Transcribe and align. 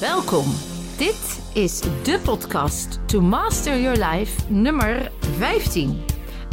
Welkom. 0.00 0.44
Dit 0.96 1.40
is 1.52 1.80
de 1.80 2.20
podcast 2.24 2.98
To 3.06 3.20
Master 3.20 3.80
Your 3.80 4.04
Life 4.04 4.52
nummer 4.52 5.12
15. 5.36 6.00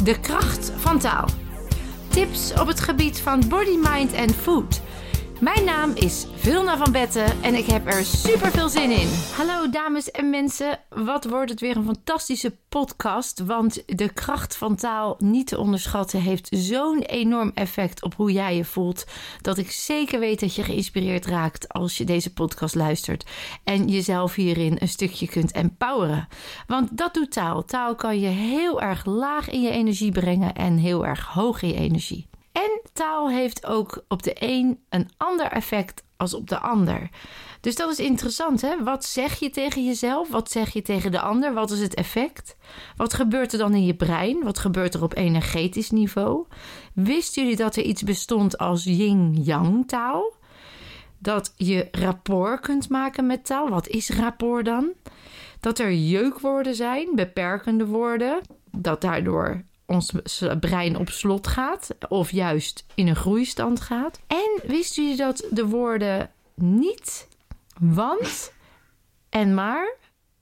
De 0.04 0.20
kracht 0.20 0.72
van 0.76 1.00
taal. 1.00 1.28
Tips 2.08 2.54
op 2.60 2.68
het 2.68 2.80
gebied 2.80 3.20
van 3.20 3.44
body, 3.50 3.78
mind 3.82 4.14
en 4.14 4.30
food. 4.30 4.82
Mijn 5.40 5.66
naam 5.66 5.92
is 5.96 6.26
Vilna 6.36 6.78
van 6.78 6.92
Betten 6.92 7.44
en 7.44 7.56
ik 7.56 7.66
heb 7.66 7.88
er 7.88 8.06
super 8.06 8.52
veel 8.52 8.70
zin 8.70 8.92
in. 8.92 9.08
Hallo 9.36 9.70
dames 9.70 10.12
en 10.12 10.30
mensen, 10.30 10.80
wat 10.90 11.26
wordt 11.26 11.52
het 11.52 11.60
weer 11.60 11.78
een 11.78 11.86
fantastische 11.86 12.58
podcast? 12.70 13.40
Want 13.40 13.84
de 13.98 14.14
kracht 14.14 14.58
van 14.58 14.76
taal 14.76 15.16
niet 15.20 15.48
te 15.48 15.58
onderschatten 15.58 16.22
heeft 16.22 16.48
zo'n 16.52 17.00
enorm 17.02 17.52
effect 17.54 18.04
op 18.04 18.14
hoe 18.16 18.32
jij 18.32 18.56
je 18.56 18.66
voelt. 18.66 19.06
Dat 19.42 19.58
ik 19.58 19.72
zeker 19.72 20.20
weet 20.20 20.40
dat 20.40 20.56
je 20.56 20.64
geïnspireerd 20.64 21.26
raakt 21.26 21.70
als 21.70 21.98
je 21.98 22.04
deze 22.04 22.34
podcast 22.34 22.76
luistert. 22.76 23.26
En 23.64 23.88
jezelf 23.88 24.36
hierin 24.36 24.78
een 24.80 24.90
stukje 24.90 25.28
kunt 25.28 25.52
empoweren. 25.52 26.28
Want 26.68 26.98
dat 26.98 27.14
doet 27.14 27.32
taal. 27.32 27.66
Taal 27.66 27.96
kan 27.96 28.20
je 28.20 28.28
heel 28.28 28.82
erg 28.82 29.06
laag 29.06 29.50
in 29.50 29.62
je 29.62 29.70
energie 29.70 30.12
brengen 30.12 30.54
en 30.54 30.78
heel 30.78 31.06
erg 31.06 31.26
hoog 31.26 31.62
in 31.62 31.68
je 31.68 31.76
energie. 31.76 32.28
En 32.56 32.82
taal 32.94 33.30
heeft 33.30 33.66
ook 33.66 34.04
op 34.08 34.24
de 34.24 34.36
een 34.40 34.80
een 34.90 35.10
ander 35.18 35.46
effect 35.46 36.04
als 36.18 36.34
op 36.34 36.50
de 36.50 36.60
ander. 36.60 37.10
Dus 37.62 37.76
dat 37.76 37.92
is 37.92 38.00
interessant, 38.00 38.62
hè? 38.62 38.84
Wat 38.84 39.06
zeg 39.06 39.40
je 39.40 39.50
tegen 39.50 39.86
jezelf? 39.86 40.30
Wat 40.30 40.52
zeg 40.52 40.74
je 40.74 40.82
tegen 40.82 41.12
de 41.12 41.20
ander? 41.20 41.54
Wat 41.54 41.72
is 41.72 41.80
het 41.80 41.94
effect? 41.94 42.58
Wat 42.96 43.14
gebeurt 43.14 43.52
er 43.52 43.58
dan 43.58 43.74
in 43.74 43.86
je 43.86 43.96
brein? 43.96 44.44
Wat 44.44 44.60
gebeurt 44.60 44.94
er 44.94 45.04
op 45.04 45.16
energetisch 45.16 45.92
niveau? 45.92 46.46
Wisten 46.94 47.42
jullie 47.42 47.58
dat 47.58 47.76
er 47.76 47.84
iets 47.84 48.04
bestond 48.04 48.58
als 48.58 48.84
yin-yang 48.84 49.88
taal? 49.88 50.34
Dat 51.18 51.54
je 51.56 51.88
rapport 51.92 52.60
kunt 52.60 52.90
maken 52.90 53.26
met 53.26 53.46
taal. 53.46 53.70
Wat 53.70 53.88
is 53.88 54.10
rapport 54.10 54.66
dan? 54.66 54.92
Dat 55.60 55.80
er 55.80 55.94
jeukwoorden 55.94 56.76
zijn, 56.76 57.10
beperkende 57.16 57.86
woorden. 57.86 58.42
Dat 58.72 59.02
daardoor 59.02 59.64
ons 59.86 60.14
brein 60.60 60.98
op 60.98 61.10
slot 61.10 61.48
gaat 61.48 61.90
of 62.10 62.32
juist 62.32 62.86
in 62.96 63.08
een 63.08 63.16
groeistand 63.16 63.82
gaat. 63.82 64.20
En 64.28 64.62
wist 64.68 64.96
jullie 64.96 65.18
dat 65.18 65.48
de 65.52 65.66
woorden 65.66 66.32
niet, 66.56 67.28
want 67.80 68.54
en 69.30 69.54
maar 69.54 69.96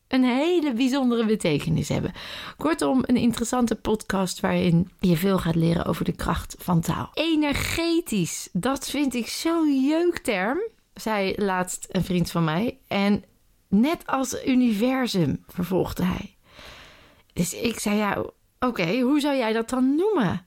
een 0.08 0.24
hele 0.24 0.74
bijzondere 0.74 1.26
betekenis 1.26 1.90
hebben. 1.90 2.12
Kortom, 2.58 3.04
een 3.06 3.18
interessante 3.18 3.76
podcast 3.76 4.40
waarin 4.40 4.92
je 5.00 5.18
veel 5.18 5.38
gaat 5.38 5.56
leren 5.56 5.86
over 5.86 6.06
de 6.06 6.16
kracht 6.16 6.56
van 6.60 6.82
taal. 6.82 7.10
Energetisch, 7.14 8.50
dat 8.52 8.90
vind 8.90 9.16
ik 9.16 9.28
zo'n 9.28 9.86
jeukterm, 9.86 10.60
zei 10.94 11.34
laatst 11.38 11.88
een 11.92 12.04
vriend 12.04 12.32
van 12.32 12.44
mij. 12.44 12.78
En 12.88 13.24
net 13.68 14.06
als 14.06 14.46
universum, 14.46 15.44
vervolgde 15.48 16.04
hij. 16.04 16.36
Dus 17.34 17.54
ik 17.54 17.80
zei 17.80 17.96
ja, 17.96 18.26
Oké, 18.64 19.00
hoe 19.00 19.20
zou 19.20 19.36
jij 19.36 19.54
dat 19.54 19.70
dan 19.70 19.96
noemen? 19.96 20.46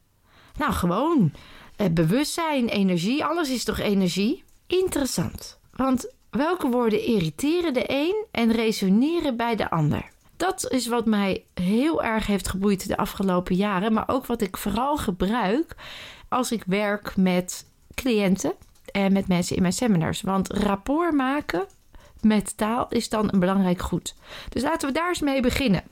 Nou, 0.56 0.72
gewoon 0.72 1.32
eh, 1.76 1.86
bewustzijn, 1.90 2.68
energie. 2.68 3.24
Alles 3.24 3.50
is 3.50 3.64
toch 3.64 3.78
energie? 3.78 4.44
Interessant. 4.66 5.58
Want 5.72 6.12
welke 6.30 6.68
woorden 6.68 7.04
irriteren 7.04 7.74
de 7.74 7.84
een 7.86 8.24
en 8.30 8.52
resoneren 8.52 9.36
bij 9.36 9.56
de 9.56 9.70
ander? 9.70 10.10
Dat 10.36 10.70
is 10.70 10.86
wat 10.86 11.06
mij 11.06 11.44
heel 11.54 12.02
erg 12.02 12.26
heeft 12.26 12.48
geboeid 12.48 12.88
de 12.88 12.96
afgelopen 12.96 13.54
jaren, 13.54 13.92
maar 13.92 14.08
ook 14.08 14.26
wat 14.26 14.40
ik 14.40 14.56
vooral 14.56 14.96
gebruik 14.96 15.76
als 16.28 16.52
ik 16.52 16.62
werk 16.66 17.16
met 17.16 17.66
cliënten 17.94 18.52
en 18.92 19.12
met 19.12 19.28
mensen 19.28 19.56
in 19.56 19.62
mijn 19.62 19.74
seminars. 19.74 20.20
Want 20.20 20.52
rapport 20.52 21.14
maken 21.14 21.66
met 22.20 22.56
taal 22.56 22.86
is 22.88 23.08
dan 23.08 23.28
een 23.32 23.40
belangrijk 23.40 23.82
goed. 23.82 24.14
Dus 24.48 24.62
laten 24.62 24.88
we 24.88 24.94
daar 24.94 25.08
eens 25.08 25.20
mee 25.20 25.40
beginnen. 25.40 25.82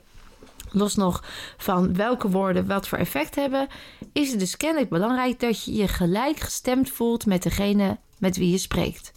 Los 0.75 0.95
nog 0.95 1.23
van 1.57 1.95
welke 1.95 2.29
woorden 2.29 2.67
wat 2.67 2.87
voor 2.87 2.97
effect 2.97 3.35
hebben, 3.35 3.67
is 4.13 4.29
het 4.31 4.39
dus 4.39 4.57
kennelijk 4.57 4.89
belangrijk 4.89 5.39
dat 5.39 5.63
je 5.63 5.73
je 5.73 5.87
gelijk 5.87 6.39
gestemd 6.39 6.89
voelt 6.89 7.25
met 7.25 7.43
degene 7.43 7.97
met 8.17 8.37
wie 8.37 8.51
je 8.51 8.57
spreekt. 8.57 9.11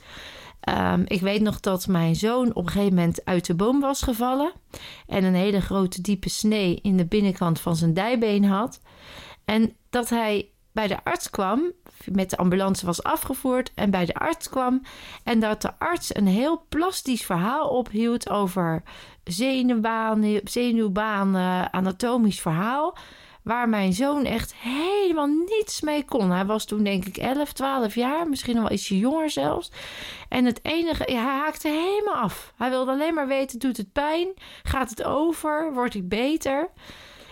Ehm, 0.61 1.03
ik 1.07 1.21
weet 1.21 1.41
nog 1.41 1.61
dat 1.61 1.87
mijn 1.87 2.17
zoon 2.17 2.55
op 2.55 2.67
een 2.67 2.73
gegeven 2.73 2.95
moment 2.95 3.25
uit 3.25 3.47
de 3.47 3.55
boom 3.55 3.81
was 3.81 4.03
gevallen 4.03 4.53
en 5.07 5.25
een 5.25 5.35
hele 5.35 5.61
grote 5.61 6.01
diepe 6.01 6.29
snee 6.29 6.79
in 6.83 6.97
de 6.97 7.07
binnenkant 7.07 7.61
van 7.61 7.77
zijn 7.77 7.95
dijbeen 7.95 8.45
had. 8.45 8.81
En 9.45 9.77
dat 9.91 10.09
hij 10.09 10.51
bij 10.73 10.87
de 10.87 11.05
arts 11.05 11.31
kwam, 11.31 11.73
met 12.13 12.31
de 12.31 12.37
ambulance 12.37 12.87
was 12.87 13.03
afgevoerd 13.03 13.73
en 13.75 13.91
bij 13.91 14.05
de 14.05 14.15
arts 14.15 14.49
kwam. 14.49 14.83
En 15.25 15.41
dat 15.41 15.63
de 15.63 15.79
arts 15.79 16.15
een 16.15 16.27
heel 16.27 16.65
plastisch 16.69 17.25
verhaal 17.25 17.69
ophield 17.69 18.31
over 18.31 18.83
zenuwbanen, 19.29 20.41
zenuwbanen, 20.45 21.73
anatomisch 21.73 22.41
verhaal. 22.41 22.97
Waar 23.43 23.69
mijn 23.69 23.93
zoon 23.93 24.25
echt 24.25 24.55
helemaal 24.55 25.27
niets 25.27 25.81
mee 25.81 26.05
kon. 26.05 26.31
Hij 26.31 26.47
was 26.47 26.65
toen 26.65 26.85
denk 26.85 27.05
ik 27.05 27.17
11, 27.17 27.53
12 27.53 27.95
jaar, 27.95 28.29
misschien 28.29 28.55
wel 28.55 28.73
ietsje 28.73 28.99
jonger 28.99 29.31
zelfs. 29.31 29.71
En 30.29 30.45
het 30.45 30.61
enige, 30.63 31.03
hij 31.03 31.15
haakte 31.15 31.69
helemaal 31.69 32.23
af. 32.23 32.53
Hij 32.57 32.71
wilde 32.71 32.91
alleen 32.91 33.15
maar 33.15 33.27
weten: 33.27 33.59
doet 33.59 33.77
het 33.77 33.93
pijn? 33.93 34.29
Gaat 34.63 34.91
het 34.91 35.05
over? 35.05 35.73
Word 35.73 35.95
ik 35.95 36.09
beter? 36.09 36.71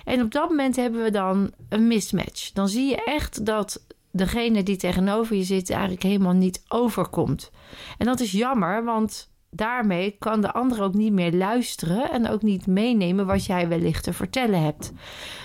En 0.05 0.23
op 0.23 0.31
dat 0.31 0.49
moment 0.49 0.77
hebben 0.77 1.03
we 1.03 1.11
dan 1.11 1.53
een 1.69 1.87
mismatch. 1.87 2.53
Dan 2.53 2.69
zie 2.69 2.89
je 2.89 3.05
echt 3.05 3.47
dat 3.47 3.85
degene 4.11 4.63
die 4.63 4.77
tegenover 4.77 5.37
je 5.37 5.43
zit 5.43 5.71
eigenlijk 5.71 6.03
helemaal 6.03 6.33
niet 6.33 6.65
overkomt. 6.69 7.51
En 7.99 8.07
dat 8.07 8.21
is 8.21 8.33
jammer, 8.33 8.85
want 8.85 9.31
daarmee 9.57 10.17
kan 10.19 10.41
de 10.41 10.53
ander 10.53 10.83
ook 10.83 10.95
niet 10.95 11.13
meer 11.13 11.33
luisteren 11.33 12.11
en 12.11 12.29
ook 12.29 12.43
niet 12.43 12.67
meenemen 12.67 13.27
wat 13.27 13.45
jij 13.45 13.69
wellicht 13.69 14.05
te 14.05 14.13
vertellen 14.13 14.63
hebt. 14.63 14.93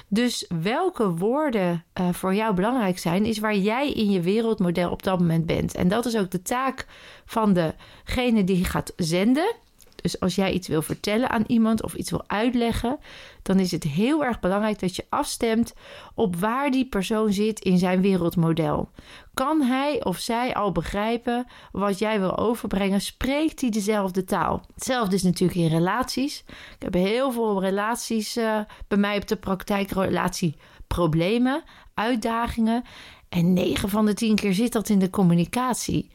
Dus 0.07 0.45
welke 0.61 1.09
woorden 1.09 1.83
uh, 1.99 2.09
voor 2.11 2.35
jou 2.35 2.53
belangrijk 2.53 2.99
zijn, 2.99 3.25
is 3.25 3.39
waar 3.39 3.55
jij 3.55 3.91
in 3.91 4.11
je 4.11 4.21
wereldmodel 4.21 4.91
op 4.91 5.03
dat 5.03 5.19
moment 5.19 5.45
bent. 5.45 5.75
En 5.75 5.87
dat 5.87 6.05
is 6.05 6.17
ook 6.17 6.31
de 6.31 6.41
taak 6.41 6.85
van 7.25 7.53
degene 7.53 8.43
die 8.43 8.65
gaat 8.65 8.93
zenden. 8.95 9.55
Dus 10.01 10.19
als 10.19 10.35
jij 10.35 10.51
iets 10.51 10.67
wil 10.67 10.81
vertellen 10.81 11.29
aan 11.29 11.43
iemand 11.47 11.83
of 11.83 11.93
iets 11.93 12.09
wil 12.09 12.23
uitleggen, 12.27 12.99
dan 13.41 13.59
is 13.59 13.71
het 13.71 13.83
heel 13.83 14.23
erg 14.23 14.39
belangrijk 14.39 14.79
dat 14.79 14.95
je 14.95 15.05
afstemt 15.09 15.73
op 16.15 16.35
waar 16.35 16.71
die 16.71 16.85
persoon 16.85 17.33
zit 17.33 17.59
in 17.59 17.77
zijn 17.77 18.01
wereldmodel. 18.01 18.89
Kan 19.33 19.61
hij 19.61 20.03
of 20.03 20.17
zij 20.17 20.53
al 20.53 20.71
begrijpen 20.71 21.45
wat 21.71 21.99
jij 21.99 22.19
wil 22.19 22.37
overbrengen? 22.37 23.01
Spreekt 23.01 23.61
hij 23.61 23.69
dezelfde 23.69 24.23
taal? 24.23 24.65
Hetzelfde 24.73 25.15
is 25.15 25.23
natuurlijk 25.23 25.59
in 25.59 25.67
relaties. 25.67 26.43
Ik 26.47 26.83
heb 26.83 26.93
heel 26.93 27.31
veel 27.31 27.61
relaties 27.61 28.37
uh, 28.37 28.59
bij 28.87 28.97
mij 28.97 29.17
op 29.17 29.27
de 29.27 29.35
praktijk, 29.35 29.91
relatieproblemen, 29.91 31.63
uitdagingen. 31.93 32.83
En 33.31 33.53
9 33.53 33.89
van 33.89 34.05
de 34.05 34.13
10 34.13 34.35
keer 34.35 34.53
zit 34.53 34.71
dat 34.71 34.89
in 34.89 34.99
de 34.99 35.09
communicatie. 35.09 36.11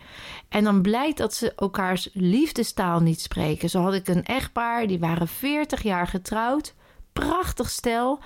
En 0.48 0.64
dan 0.64 0.82
blijkt 0.82 1.18
dat 1.18 1.34
ze 1.34 1.52
elkaars 1.54 2.08
liefdestaal 2.12 3.00
niet 3.00 3.20
spreken. 3.20 3.70
Zo 3.70 3.80
had 3.80 3.94
ik 3.94 4.08
een 4.08 4.24
echtpaar, 4.24 4.86
die 4.86 4.98
waren 4.98 5.28
40 5.28 5.82
jaar 5.82 6.06
getrouwd. 6.06 6.74
Prachtig 7.12 7.70
stel. 7.70 8.18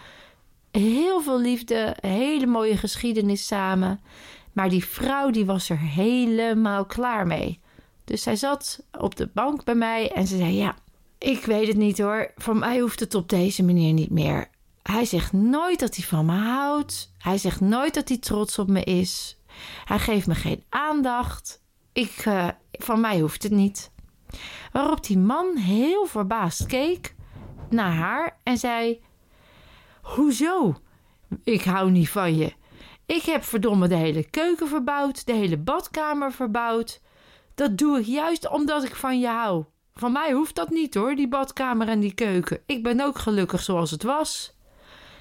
Heel 0.71 1.21
veel 1.21 1.41
liefde, 1.41 1.97
hele 2.01 2.47
mooie 2.47 2.77
geschiedenis 2.77 3.47
samen. 3.47 4.01
Maar 4.53 4.69
die 4.69 4.84
vrouw 4.84 5.31
die 5.31 5.47
was 5.47 5.69
er 5.69 5.78
helemaal 5.78 6.84
klaar 6.84 7.27
mee. 7.27 7.61
Dus 8.05 8.22
zij 8.22 8.37
zat 8.37 8.84
op 8.99 9.17
de 9.17 9.31
bank 9.34 9.65
bij 9.65 9.75
mij 9.75 10.12
en 10.12 10.27
ze 10.27 10.37
zei: 10.37 10.55
Ja, 10.55 10.75
ik 11.19 11.45
weet 11.45 11.67
het 11.67 11.77
niet 11.77 11.99
hoor. 11.99 12.33
Voor 12.37 12.57
mij 12.57 12.78
hoeft 12.78 13.01
het 13.01 13.15
op 13.15 13.28
deze 13.28 13.65
manier 13.65 13.93
niet 13.93 14.11
meer. 14.11 14.48
Hij 14.82 15.04
zegt 15.04 15.32
nooit 15.32 15.80
dat 15.80 15.97
hij 15.97 16.04
van 16.04 16.27
me 16.27 16.32
houdt. 16.32 17.15
Hij 17.18 17.38
zegt 17.38 17.60
nooit 17.60 17.94
dat 17.94 18.09
hij 18.09 18.18
trots 18.18 18.59
op 18.59 18.68
me 18.68 18.84
is. 18.84 19.38
Hij 19.84 19.98
geeft 19.98 20.27
me 20.27 20.34
geen 20.34 20.65
aandacht. 20.68 21.62
Ik, 21.92 22.24
uh, 22.27 22.48
van 22.71 23.00
mij 23.00 23.21
hoeft 23.21 23.42
het 23.42 23.53
niet. 23.53 23.91
Waarop 24.72 25.04
die 25.04 25.18
man 25.18 25.56
heel 25.56 26.06
verbaasd 26.06 26.66
keek 26.66 27.15
naar 27.71 27.92
haar 27.92 28.38
en 28.42 28.56
zei: 28.56 29.03
Hoezo? 30.03 30.80
Ik 31.44 31.62
hou 31.62 31.91
niet 31.91 32.09
van 32.09 32.36
je. 32.36 32.53
Ik 33.06 33.22
heb 33.22 33.44
verdomme 33.44 33.88
de 33.88 33.94
hele 33.94 34.30
keuken 34.30 34.68
verbouwd, 34.68 35.27
de 35.27 35.32
hele 35.32 35.59
badkamer 35.59 36.32
verbouwd. 36.32 37.00
Dat 37.54 37.78
doe 37.78 37.98
ik 37.98 38.06
juist 38.06 38.48
omdat 38.48 38.84
ik 38.84 38.94
van 38.94 39.21
je 39.21 39.28
hou. 39.28 39.65
Van 39.94 40.12
mij 40.12 40.32
hoeft 40.32 40.54
dat 40.54 40.71
niet 40.71 40.94
hoor, 40.94 41.15
die 41.15 41.28
badkamer 41.28 41.88
en 41.88 42.00
die 42.00 42.15
keuken. 42.15 42.62
Ik 42.66 42.82
ben 42.82 43.00
ook 43.00 43.18
gelukkig 43.18 43.62
zoals 43.62 43.91
het 43.91 44.03
was. 44.03 44.54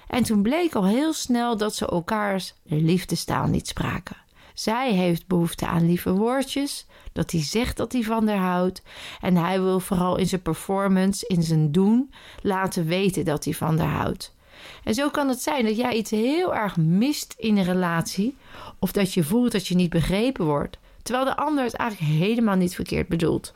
En 0.09 0.23
toen 0.23 0.41
bleek 0.41 0.75
al 0.75 0.85
heel 0.85 1.13
snel 1.13 1.57
dat 1.57 1.75
ze 1.75 1.87
elkaars 1.87 2.53
liefdestaal 2.63 3.47
niet 3.47 3.67
spraken. 3.67 4.17
Zij 4.53 4.93
heeft 4.93 5.27
behoefte 5.27 5.67
aan 5.67 5.85
lieve 5.85 6.11
woordjes, 6.11 6.85
dat 7.13 7.31
hij 7.31 7.43
zegt 7.43 7.77
dat 7.77 7.91
hij 7.91 8.03
van 8.03 8.27
haar 8.27 8.37
houdt. 8.37 8.81
En 9.21 9.35
hij 9.35 9.61
wil 9.61 9.79
vooral 9.79 10.17
in 10.17 10.27
zijn 10.27 10.41
performance, 10.41 11.27
in 11.27 11.43
zijn 11.43 11.71
doen, 11.71 12.13
laten 12.41 12.85
weten 12.85 13.25
dat 13.25 13.43
hij 13.43 13.53
van 13.53 13.79
haar 13.79 14.01
houdt. 14.01 14.35
En 14.83 14.93
zo 14.93 15.09
kan 15.09 15.27
het 15.27 15.41
zijn 15.41 15.65
dat 15.65 15.77
jij 15.77 15.93
iets 15.93 16.11
heel 16.11 16.55
erg 16.55 16.77
mist 16.77 17.33
in 17.37 17.57
een 17.57 17.63
relatie, 17.63 18.37
of 18.79 18.91
dat 18.91 19.13
je 19.13 19.23
voelt 19.23 19.51
dat 19.51 19.67
je 19.67 19.75
niet 19.75 19.89
begrepen 19.89 20.45
wordt, 20.45 20.77
terwijl 21.03 21.25
de 21.25 21.35
ander 21.35 21.63
het 21.63 21.73
eigenlijk 21.73 22.11
helemaal 22.11 22.55
niet 22.55 22.75
verkeerd 22.75 23.07
bedoelt. 23.07 23.53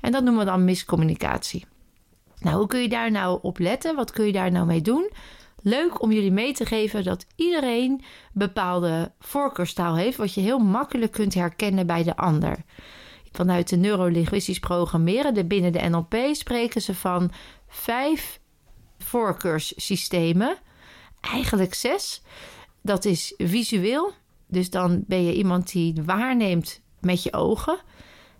En 0.00 0.12
dat 0.12 0.22
noemen 0.22 0.44
we 0.44 0.50
dan 0.50 0.64
miscommunicatie. 0.64 1.64
Nou, 2.38 2.56
hoe 2.56 2.66
kun 2.66 2.80
je 2.80 2.88
daar 2.88 3.10
nou 3.10 3.38
op 3.42 3.58
letten? 3.58 3.94
Wat 3.94 4.10
kun 4.10 4.26
je 4.26 4.32
daar 4.32 4.50
nou 4.50 4.66
mee 4.66 4.82
doen? 4.82 5.10
Leuk 5.68 6.02
om 6.02 6.12
jullie 6.12 6.32
mee 6.32 6.52
te 6.52 6.66
geven 6.66 7.04
dat 7.04 7.26
iedereen 7.36 8.02
bepaalde 8.32 9.12
voorkeurstaal 9.18 9.96
heeft, 9.96 10.16
wat 10.16 10.34
je 10.34 10.40
heel 10.40 10.58
makkelijk 10.58 11.12
kunt 11.12 11.34
herkennen 11.34 11.86
bij 11.86 12.02
de 12.02 12.16
ander. 12.16 12.56
Vanuit 13.32 13.68
de 13.68 13.76
neurolinguistisch 13.76 14.58
programmeren, 14.58 15.34
de 15.34 15.44
binnen 15.44 15.72
de 15.72 15.88
NLP, 15.88 16.16
spreken 16.32 16.80
ze 16.80 16.94
van 16.94 17.30
vijf 17.68 18.40
voorkeurssystemen. 18.98 20.56
Eigenlijk 21.20 21.74
zes. 21.74 22.22
Dat 22.82 23.04
is 23.04 23.34
visueel. 23.36 24.12
Dus 24.46 24.70
dan 24.70 25.04
ben 25.06 25.24
je 25.24 25.34
iemand 25.34 25.72
die 25.72 26.02
waarneemt 26.04 26.80
met 27.00 27.22
je 27.22 27.32
ogen. 27.32 27.78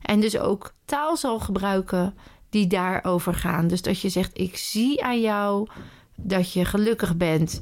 En 0.02 0.20
dus 0.20 0.38
ook 0.38 0.75
taal 0.84 1.17
zal 1.17 1.40
gebruiken 1.40 2.14
die 2.50 2.67
daarover 2.67 3.34
gaan. 3.34 3.67
Dus 3.67 3.82
dat 3.82 4.00
je 4.00 4.08
zegt: 4.08 4.38
Ik 4.38 4.56
zie 4.56 5.02
aan 5.02 5.20
jou 5.20 5.69
dat 6.16 6.52
je 6.52 6.64
gelukkig 6.64 7.16
bent. 7.16 7.60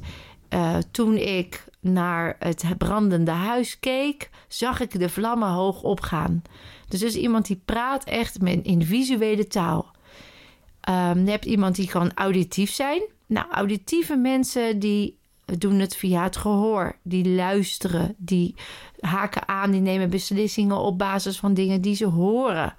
Uh, 0.49 0.77
toen 0.91 1.17
ik 1.17 1.65
naar 1.79 2.35
het 2.39 2.63
brandende 2.77 3.31
huis 3.31 3.79
keek, 3.79 4.29
zag 4.47 4.79
ik 4.79 4.99
de 4.99 5.09
vlammen 5.09 5.49
hoog 5.49 5.81
opgaan. 5.81 6.41
Dus 6.87 7.01
is 7.01 7.15
iemand 7.15 7.47
die 7.47 7.61
praat 7.65 8.03
echt 8.03 8.37
in 8.43 8.83
visuele 8.83 9.47
taal. 9.47 9.93
Um, 10.89 11.25
je 11.25 11.31
hebt 11.31 11.45
iemand 11.45 11.75
die 11.75 11.87
kan 11.87 12.11
auditief 12.13 12.71
zijn. 12.71 13.01
Nou, 13.25 13.51
auditieve 13.51 14.15
mensen 14.15 14.79
die 14.79 15.17
doen 15.45 15.79
het 15.79 15.95
via 15.95 16.23
het 16.23 16.37
gehoor. 16.37 16.97
Die 17.03 17.29
luisteren, 17.29 18.15
die 18.17 18.55
haken 18.99 19.47
aan, 19.47 19.71
die 19.71 19.81
nemen 19.81 20.09
beslissingen 20.09 20.77
op 20.77 20.97
basis 20.97 21.39
van 21.39 21.53
dingen 21.53 21.81
die 21.81 21.95
ze 21.95 22.05
horen. 22.05 22.75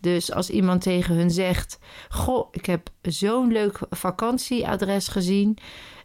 Dus 0.00 0.32
als 0.32 0.50
iemand 0.50 0.82
tegen 0.82 1.14
hun 1.14 1.30
zegt: 1.30 1.78
Goh, 2.08 2.48
ik 2.50 2.66
heb 2.66 2.88
zo'n 3.02 3.52
leuk 3.52 3.78
vakantieadres 3.90 5.08
gezien. 5.08 5.58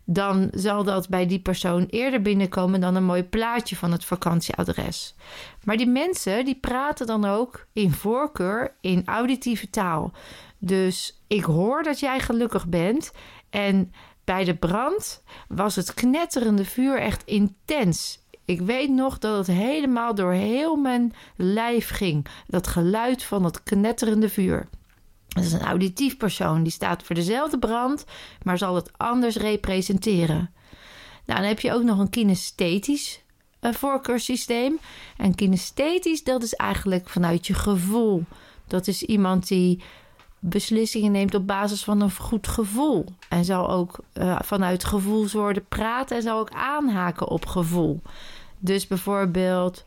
Dan 0.06 0.50
zal 0.52 0.84
dat 0.84 1.10
bij 1.10 1.26
die 1.26 1.40
persoon 1.40 1.86
eerder 1.90 2.22
binnenkomen 2.22 2.82
dan 2.82 2.96
een 2.96 3.04
mooi 3.04 3.24
plaatje 3.24 3.76
van 3.76 3.92
het 3.92 4.06
vakantieadres. 4.06 5.16
Maar 5.64 5.78
die 5.78 5.88
mensen 5.88 6.46
die 6.46 6.60
praten 6.60 7.08
dan 7.08 7.26
ook 7.26 7.68
in 7.74 7.92
voorkeur 7.92 8.76
in 8.82 9.02
auditieve 9.06 9.70
taal. 9.70 10.12
Dus 10.58 11.24
ik 11.28 11.44
hoor 11.44 11.84
dat 11.84 12.00
jij 12.00 12.20
gelukkig 12.20 12.68
bent. 12.68 13.12
En 13.50 13.94
bij 14.24 14.44
de 14.44 14.56
brand 14.56 15.24
was 15.48 15.76
het 15.76 15.94
knetterende 15.94 16.66
vuur 16.66 17.00
echt 17.00 17.24
intens. 17.26 18.23
Ik 18.46 18.62
weet 18.62 18.90
nog 18.90 19.20
dat 19.20 19.38
het 19.38 19.58
helemaal 19.58 20.16
door 20.16 20.32
heel 20.32 20.76
mijn 20.76 21.14
lijf 21.36 21.90
ging. 21.90 22.26
Dat 22.48 22.68
geluid 22.68 23.24
van 23.24 23.44
het 23.44 23.64
knetterende 23.64 24.30
vuur. 24.30 24.68
Dat 25.28 25.44
is 25.44 25.54
een 25.54 25.62
auditief 25.62 26.18
persoon. 26.18 26.64
Die 26.64 26.72
staat 26.72 27.04
voor 27.04 27.16
dezelfde 27.16 27.60
brand, 27.60 28.06
maar 28.44 28.58
zal 28.58 28.76
het 28.76 28.92
anders 28.98 29.36
representeren. 29.36 30.52
Nou, 31.26 31.40
dan 31.40 31.48
heb 31.48 31.60
je 31.60 31.74
ook 31.74 31.84
nog 31.84 32.00
een 32.00 32.10
kinesthetisch 32.10 33.24
uh, 33.62 33.74
voorkeurssysteem. 33.74 34.80
En 35.18 35.36
kinesthetisch, 35.36 36.24
dat 36.24 36.44
is 36.44 36.54
eigenlijk 36.54 37.10
vanuit 37.10 37.48
je 37.48 37.54
gevoel. 37.54 38.24
Dat 38.68 38.88
is 38.88 39.04
iemand 39.04 39.48
die 39.48 39.82
beslissingen 40.46 41.12
neemt 41.12 41.36
op 41.36 41.48
basis 41.48 41.84
van 41.84 42.02
een 42.02 42.12
goed 42.12 42.48
gevoel. 42.48 43.06
En 43.30 43.46
zal 43.46 43.70
ook 43.70 44.00
uh, 44.14 44.40
vanuit 44.44 44.84
gevoelswoorden 44.84 45.66
praten 45.68 46.16
en 46.16 46.24
zal 46.24 46.40
ook 46.40 46.52
aanhaken 46.52 47.28
op 47.28 47.46
gevoel. 47.46 48.02
Dus 48.60 48.88
bijvoorbeeld, 48.88 49.86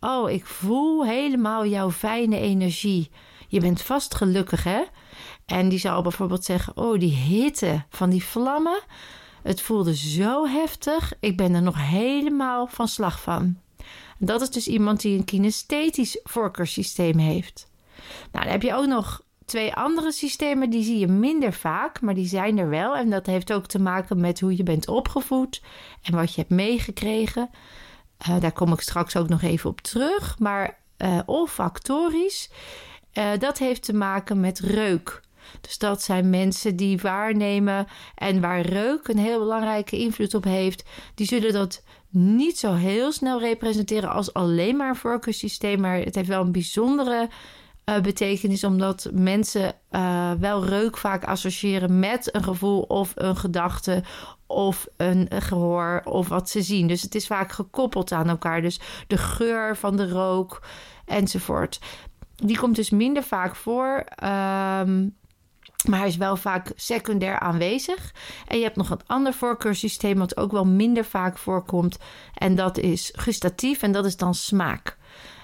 oh, 0.00 0.30
ik 0.30 0.46
voel 0.46 1.06
helemaal 1.06 1.66
jouw 1.66 1.90
fijne 1.90 2.38
energie. 2.38 3.10
Je 3.48 3.60
bent 3.60 3.82
vast 3.82 4.14
gelukkig, 4.14 4.64
hè? 4.64 4.82
En 5.46 5.68
die 5.68 5.78
zal 5.78 6.02
bijvoorbeeld 6.02 6.44
zeggen, 6.44 6.76
oh, 6.76 6.98
die 6.98 7.14
hitte 7.14 7.84
van 7.88 8.10
die 8.10 8.24
vlammen. 8.24 8.80
Het 9.42 9.60
voelde 9.60 9.96
zo 9.96 10.46
heftig. 10.46 11.12
Ik 11.20 11.36
ben 11.36 11.54
er 11.54 11.62
nog 11.62 11.76
helemaal 11.90 12.66
van 12.66 12.88
slag 12.88 13.20
van. 13.20 13.58
Dat 14.18 14.40
is 14.40 14.50
dus 14.50 14.68
iemand 14.68 15.00
die 15.00 15.18
een 15.18 15.24
kinesthetisch 15.24 16.20
voorkeurssysteem 16.22 17.18
heeft. 17.18 17.70
Nou, 18.32 18.44
dan 18.44 18.52
heb 18.52 18.62
je 18.62 18.74
ook 18.74 18.86
nog 18.86 19.22
twee 19.48 19.74
andere 19.74 20.12
systemen, 20.12 20.70
die 20.70 20.82
zie 20.82 20.98
je 20.98 21.06
minder 21.06 21.52
vaak, 21.52 22.00
maar 22.00 22.14
die 22.14 22.26
zijn 22.26 22.58
er 22.58 22.68
wel. 22.68 22.96
En 22.96 23.10
dat 23.10 23.26
heeft 23.26 23.52
ook 23.52 23.66
te 23.66 23.78
maken 23.78 24.20
met 24.20 24.40
hoe 24.40 24.56
je 24.56 24.62
bent 24.62 24.88
opgevoed 24.88 25.62
en 26.02 26.14
wat 26.14 26.34
je 26.34 26.40
hebt 26.40 26.52
meegekregen. 26.52 27.50
Uh, 28.28 28.40
daar 28.40 28.52
kom 28.52 28.72
ik 28.72 28.80
straks 28.80 29.16
ook 29.16 29.28
nog 29.28 29.42
even 29.42 29.70
op 29.70 29.80
terug. 29.80 30.38
Maar 30.38 30.78
uh, 30.98 31.18
olfactorisch, 31.26 32.50
uh, 33.12 33.30
dat 33.38 33.58
heeft 33.58 33.82
te 33.82 33.94
maken 33.94 34.40
met 34.40 34.58
reuk. 34.58 35.20
Dus 35.60 35.78
dat 35.78 36.02
zijn 36.02 36.30
mensen 36.30 36.76
die 36.76 36.98
waarnemen 36.98 37.86
en 38.14 38.40
waar 38.40 38.60
reuk 38.60 39.08
een 39.08 39.18
heel 39.18 39.38
belangrijke 39.38 39.98
invloed 39.98 40.34
op 40.34 40.44
heeft. 40.44 40.84
Die 41.14 41.26
zullen 41.26 41.52
dat 41.52 41.82
niet 42.10 42.58
zo 42.58 42.74
heel 42.74 43.12
snel 43.12 43.40
representeren 43.40 44.10
als 44.10 44.32
alleen 44.32 44.76
maar 44.76 44.88
een 44.88 44.96
voorkeursysteem. 44.96 45.80
Maar 45.80 45.98
het 45.98 46.14
heeft 46.14 46.28
wel 46.28 46.42
een 46.42 46.52
bijzondere 46.52 47.28
uh, 47.88 48.00
betekenis, 48.00 48.64
omdat 48.64 49.10
mensen 49.12 49.74
uh, 49.90 50.32
wel 50.32 50.64
reuk 50.64 50.96
vaak 50.96 51.24
associëren 51.24 51.98
met 51.98 52.34
een 52.34 52.44
gevoel 52.44 52.82
of 52.82 53.12
een 53.14 53.36
gedachte 53.36 54.02
of 54.46 54.86
een 54.96 55.28
gehoor 55.38 56.02
of 56.04 56.28
wat 56.28 56.50
ze 56.50 56.62
zien. 56.62 56.86
Dus 56.86 57.02
het 57.02 57.14
is 57.14 57.26
vaak 57.26 57.52
gekoppeld 57.52 58.12
aan 58.12 58.28
elkaar. 58.28 58.62
Dus 58.62 58.80
de 59.06 59.18
geur 59.18 59.76
van 59.76 59.96
de 59.96 60.08
rook 60.08 60.62
enzovoort. 61.04 61.80
Die 62.34 62.58
komt 62.58 62.76
dus 62.76 62.90
minder 62.90 63.22
vaak 63.22 63.56
voor. 63.56 64.04
Um, 64.24 65.16
maar 65.88 65.98
hij 65.98 66.08
is 66.08 66.16
wel 66.16 66.36
vaak 66.36 66.72
secundair 66.74 67.38
aanwezig. 67.38 68.14
En 68.46 68.56
je 68.56 68.64
hebt 68.64 68.76
nog 68.76 68.90
een 68.90 69.06
ander 69.06 69.32
voorkeurssysteem 69.32 70.18
wat 70.18 70.36
ook 70.36 70.52
wel 70.52 70.66
minder 70.66 71.04
vaak 71.04 71.38
voorkomt. 71.38 71.98
En 72.34 72.54
dat 72.54 72.78
is 72.78 73.12
gustatief 73.16 73.82
en 73.82 73.92
dat 73.92 74.04
is 74.04 74.16
dan 74.16 74.34
smaak. 74.34 74.97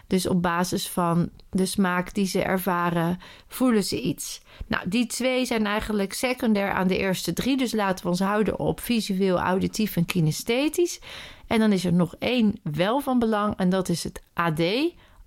Dus 0.06 0.26
op 0.26 0.42
basis 0.42 0.88
van 0.88 1.28
de 1.50 1.66
smaak 1.66 2.14
die 2.14 2.26
ze 2.26 2.42
ervaren, 2.42 3.18
voelen 3.46 3.84
ze 3.84 4.00
iets. 4.00 4.40
Nou, 4.66 4.88
die 4.88 5.06
twee 5.06 5.44
zijn 5.44 5.66
eigenlijk 5.66 6.12
secundair 6.12 6.72
aan 6.72 6.88
de 6.88 6.98
eerste 6.98 7.32
drie. 7.32 7.56
Dus 7.56 7.72
laten 7.72 8.04
we 8.04 8.10
ons 8.10 8.20
houden 8.20 8.58
op 8.58 8.80
visueel, 8.80 9.38
auditief 9.38 9.96
en 9.96 10.06
kinesthetisch. 10.06 11.00
En 11.46 11.58
dan 11.58 11.72
is 11.72 11.84
er 11.84 11.92
nog 11.92 12.14
één 12.18 12.54
wel 12.62 13.00
van 13.00 13.18
belang 13.18 13.56
en 13.56 13.68
dat 13.68 13.88
is 13.88 14.04
het 14.04 14.22
AD, 14.32 14.62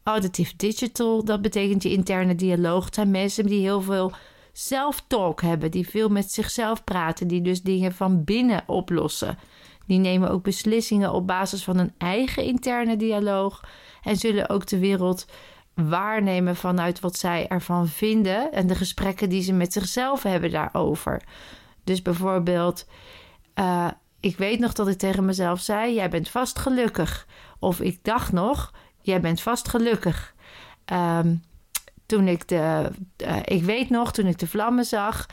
Auditive 0.04 0.54
Digital. 0.58 1.24
Dat 1.24 1.42
betekent 1.42 1.84
je 1.84 1.92
interne 1.92 2.36
dialoog. 2.36 2.86
Het 2.86 2.96
zijn 2.96 3.12
mensen 3.12 3.46
die 3.46 3.62
heel 3.62 3.82
veel 3.82 4.12
self-talk 4.54 5.42
hebben, 5.42 5.72
die 5.72 5.90
veel 5.90 6.10
met 6.10 6.32
zichzelf 6.32 6.84
praten, 6.84 7.28
die 7.28 7.42
dus 7.42 7.62
dingen 7.62 7.94
van 7.94 8.24
binnen 8.24 8.64
oplossen. 8.68 9.38
Die 9.86 10.00
nemen 10.00 10.30
ook 10.30 10.44
beslissingen 10.44 11.14
op 11.14 11.28
basis 11.28 11.64
van 11.64 11.78
een 11.78 11.94
eigen 11.98 12.44
interne 12.44 12.98
dialoog 12.98 13.64
en 14.08 14.16
zullen 14.16 14.50
ook 14.50 14.68
de 14.68 14.80
wereld 14.80 15.26
waarnemen 15.74 16.56
vanuit 16.56 17.00
wat 17.00 17.18
zij 17.18 17.48
ervan 17.48 17.88
vinden 17.88 18.52
en 18.52 18.68
de 18.68 18.76
gesprekken 18.76 19.30
die 19.30 19.42
ze 19.42 19.54
met 19.54 19.74
zichzelf 19.74 20.24
hebben 20.24 20.52
daarover. 20.52 21.22
Dus 21.84 22.02
bijvoorbeeld, 22.02 22.88
uh, 23.56 23.88
ik 24.20 24.38
weet 24.38 24.60
nog 24.60 24.74
dat 24.74 24.88
ik 24.88 24.98
tegen 24.98 25.26
mezelf 25.26 25.60
zei: 25.60 25.94
Jij 25.94 26.10
bent 26.10 26.30
vast 26.30 26.60
gelukkig. 26.60 27.28
Of 27.60 27.80
ik 27.80 28.04
dacht 28.04 28.32
nog: 28.32 28.74
Jij 29.02 29.22
bent 29.22 29.42
vast 29.42 29.68
gelukkig. 29.68 30.36
Um, 30.94 31.42
toen 32.06 32.28
ik 32.28 32.48
de, 32.48 32.92
uh, 33.18 33.38
ik 33.44 33.64
weet 33.64 33.90
nog, 33.90 34.12
toen 34.12 34.26
ik 34.26 34.40
de 34.40 34.48
vlammen 34.48 34.86
zag, 34.86 35.26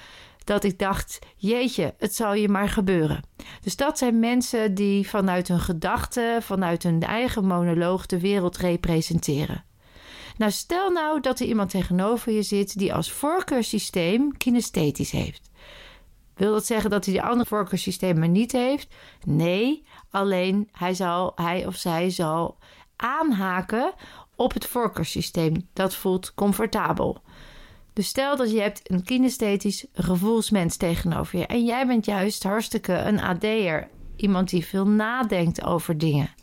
dat 0.44 0.64
ik 0.64 0.78
dacht: 0.78 1.18
Jeetje, 1.36 1.94
het 1.98 2.14
zal 2.14 2.34
je 2.34 2.48
maar 2.48 2.68
gebeuren. 2.68 3.22
Dus 3.60 3.76
dat 3.76 3.98
zijn 3.98 4.18
mensen 4.18 4.74
die 4.74 5.08
vanuit 5.08 5.48
hun 5.48 5.60
gedachten, 5.60 6.42
vanuit 6.42 6.82
hun 6.82 7.02
eigen 7.02 7.46
monoloog 7.46 8.06
de 8.06 8.20
wereld 8.20 8.56
representeren. 8.56 9.64
Nou, 10.36 10.52
stel 10.52 10.90
nou 10.90 11.20
dat 11.20 11.40
er 11.40 11.46
iemand 11.46 11.70
tegenover 11.70 12.32
je 12.32 12.42
zit 12.42 12.78
die 12.78 12.94
als 12.94 13.12
voorkeursysteem 13.12 14.36
kinesthetisch 14.36 15.10
heeft. 15.10 15.50
Wil 16.34 16.52
dat 16.52 16.66
zeggen 16.66 16.90
dat 16.90 17.04
hij 17.04 17.14
die 17.14 17.22
andere 17.22 17.48
voorkeursystemen 17.48 18.32
niet 18.32 18.52
heeft? 18.52 18.94
Nee, 19.24 19.84
alleen 20.10 20.68
hij, 20.72 20.94
zal, 20.94 21.32
hij 21.34 21.66
of 21.66 21.76
zij 21.76 22.10
zal 22.10 22.58
aanhaken 22.96 23.92
op 24.36 24.52
het 24.52 24.66
voorkeursysteem. 24.66 25.68
Dat 25.72 25.94
voelt 25.94 26.34
comfortabel. 26.34 27.22
Dus 27.94 28.06
stel 28.06 28.36
dat 28.36 28.50
je 28.50 28.60
hebt 28.60 28.90
een 28.90 29.04
kinesthetisch 29.04 29.84
gevoelsmens 29.94 30.76
tegenover 30.76 31.38
je. 31.38 31.46
En 31.46 31.64
jij 31.64 31.86
bent 31.86 32.04
juist 32.04 32.42
hartstikke 32.42 32.92
een 32.92 33.20
AD'er. 33.20 33.88
Iemand 34.16 34.48
die 34.48 34.66
veel 34.66 34.86
nadenkt 34.86 35.64
over 35.64 35.98
dingen. 35.98 36.34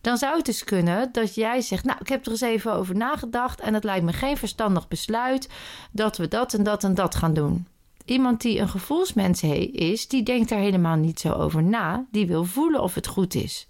Dan 0.00 0.16
zou 0.16 0.36
het 0.36 0.46
dus 0.46 0.64
kunnen 0.64 1.12
dat 1.12 1.34
jij 1.34 1.60
zegt: 1.60 1.84
Nou, 1.84 1.98
ik 2.00 2.08
heb 2.08 2.24
er 2.24 2.30
eens 2.30 2.40
even 2.40 2.72
over 2.72 2.96
nagedacht. 2.96 3.60
En 3.60 3.74
het 3.74 3.84
lijkt 3.84 4.04
me 4.04 4.12
geen 4.12 4.36
verstandig 4.36 4.88
besluit 4.88 5.48
dat 5.90 6.16
we 6.16 6.28
dat 6.28 6.54
en 6.54 6.62
dat 6.62 6.84
en 6.84 6.94
dat 6.94 7.14
gaan 7.14 7.34
doen. 7.34 7.66
Iemand 8.04 8.40
die 8.40 8.58
een 8.58 8.68
gevoelsmens 8.68 9.42
is, 9.72 10.08
die 10.08 10.22
denkt 10.22 10.48
daar 10.48 10.58
helemaal 10.58 10.96
niet 10.96 11.20
zo 11.20 11.32
over 11.32 11.62
na. 11.62 12.06
Die 12.10 12.26
wil 12.26 12.44
voelen 12.44 12.82
of 12.82 12.94
het 12.94 13.06
goed 13.06 13.34
is. 13.34 13.66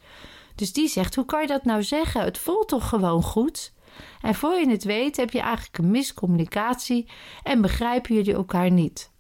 Dus 0.54 0.72
die 0.72 0.88
zegt: 0.88 1.14
Hoe 1.14 1.24
kan 1.24 1.40
je 1.40 1.46
dat 1.46 1.64
nou 1.64 1.82
zeggen? 1.82 2.20
Het 2.20 2.38
voelt 2.38 2.68
toch 2.68 2.88
gewoon 2.88 3.22
goed? 3.22 3.72
En 4.20 4.34
voor 4.34 4.54
je 4.54 4.68
het 4.68 4.84
weet 4.84 5.16
heb 5.16 5.30
je 5.30 5.40
eigenlijk 5.40 5.78
een 5.78 5.90
miscommunicatie 5.90 7.08
en 7.42 7.60
begrijpen 7.60 8.14
jullie 8.14 8.34
elkaar 8.34 8.70
niet. 8.70 9.10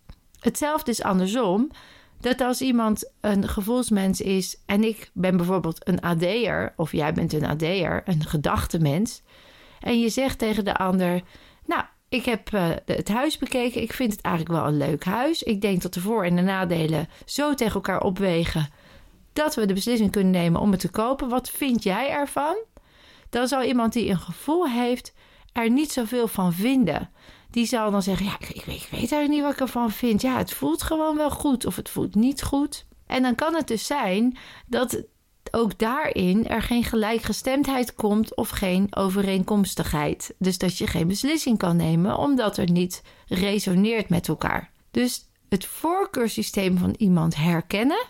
Hetzelfde 0.40 0.90
is 0.90 1.02
andersom. 1.02 1.70
Dat 2.20 2.40
als 2.40 2.60
iemand 2.60 3.12
een 3.20 3.48
gevoelsmens 3.48 4.20
is 4.20 4.60
en 4.66 4.84
ik 4.84 5.10
ben 5.12 5.36
bijvoorbeeld 5.36 5.88
een 5.88 6.00
AD'er 6.00 6.72
of 6.76 6.92
jij 6.92 7.12
bent 7.12 7.32
een 7.32 7.46
AD'er, 7.46 8.02
een 8.04 8.24
gedachtenmens. 8.24 9.22
En 9.80 10.00
je 10.00 10.08
zegt 10.08 10.38
tegen 10.38 10.64
de 10.64 10.76
ander, 10.76 11.22
nou, 11.66 11.82
ik 12.08 12.24
heb 12.24 12.50
uh, 12.52 12.68
het 12.86 13.08
huis 13.08 13.38
bekeken. 13.38 13.82
Ik 13.82 13.92
vind 13.92 14.12
het 14.12 14.20
eigenlijk 14.20 14.60
wel 14.60 14.66
een 14.68 14.76
leuk 14.76 15.04
huis. 15.04 15.42
Ik 15.42 15.60
denk 15.60 15.82
dat 15.82 15.94
de 15.94 16.00
voor- 16.00 16.24
en 16.24 16.36
de 16.36 16.42
nadelen 16.42 17.08
zo 17.24 17.54
tegen 17.54 17.74
elkaar 17.74 18.02
opwegen 18.02 18.68
dat 19.32 19.54
we 19.54 19.66
de 19.66 19.74
beslissing 19.74 20.10
kunnen 20.10 20.32
nemen 20.32 20.60
om 20.60 20.70
het 20.70 20.80
te 20.80 20.90
kopen. 20.90 21.28
Wat 21.28 21.50
vind 21.50 21.82
jij 21.82 22.10
ervan? 22.10 22.56
Dan 23.34 23.48
zal 23.48 23.62
iemand 23.62 23.92
die 23.92 24.10
een 24.10 24.18
gevoel 24.18 24.68
heeft 24.68 25.12
er 25.52 25.70
niet 25.70 25.92
zoveel 25.92 26.28
van 26.28 26.52
vinden. 26.52 27.10
Die 27.50 27.66
zal 27.66 27.90
dan 27.90 28.02
zeggen: 28.02 28.26
Ja, 28.26 28.36
ik, 28.38 28.48
ik, 28.48 28.64
weet, 28.64 28.90
eigenlijk 28.90 29.28
niet 29.28 29.42
wat 29.42 29.52
ik 29.52 29.60
ervan 29.60 29.90
vind. 29.90 30.22
Ja, 30.22 30.36
het 30.36 30.52
voelt 30.52 30.82
gewoon 30.82 31.16
wel 31.16 31.30
goed 31.30 31.66
of 31.66 31.76
het 31.76 31.88
voelt 31.88 32.14
niet 32.14 32.42
goed. 32.42 32.86
En 33.06 33.22
dan 33.22 33.34
kan 33.34 33.54
het 33.54 33.68
dus 33.68 33.86
zijn 33.86 34.36
dat 34.66 35.02
ook 35.50 35.78
daarin 35.78 36.48
er 36.48 36.62
geen 36.62 36.84
gelijkgestemdheid 36.84 37.94
komt 37.94 38.36
of 38.36 38.48
geen 38.48 38.96
overeenkomstigheid. 38.96 40.34
Dus 40.38 40.58
dat 40.58 40.78
je 40.78 40.86
geen 40.86 41.08
beslissing 41.08 41.58
kan 41.58 41.76
nemen 41.76 42.18
omdat 42.18 42.56
er 42.56 42.70
niet 42.70 43.02
resoneert 43.26 44.08
met 44.08 44.28
elkaar. 44.28 44.70
Dus 44.90 45.28
het 45.48 45.66
voorkeursysteem 45.66 46.78
van 46.78 46.94
iemand 46.98 47.36
herkennen, 47.36 48.06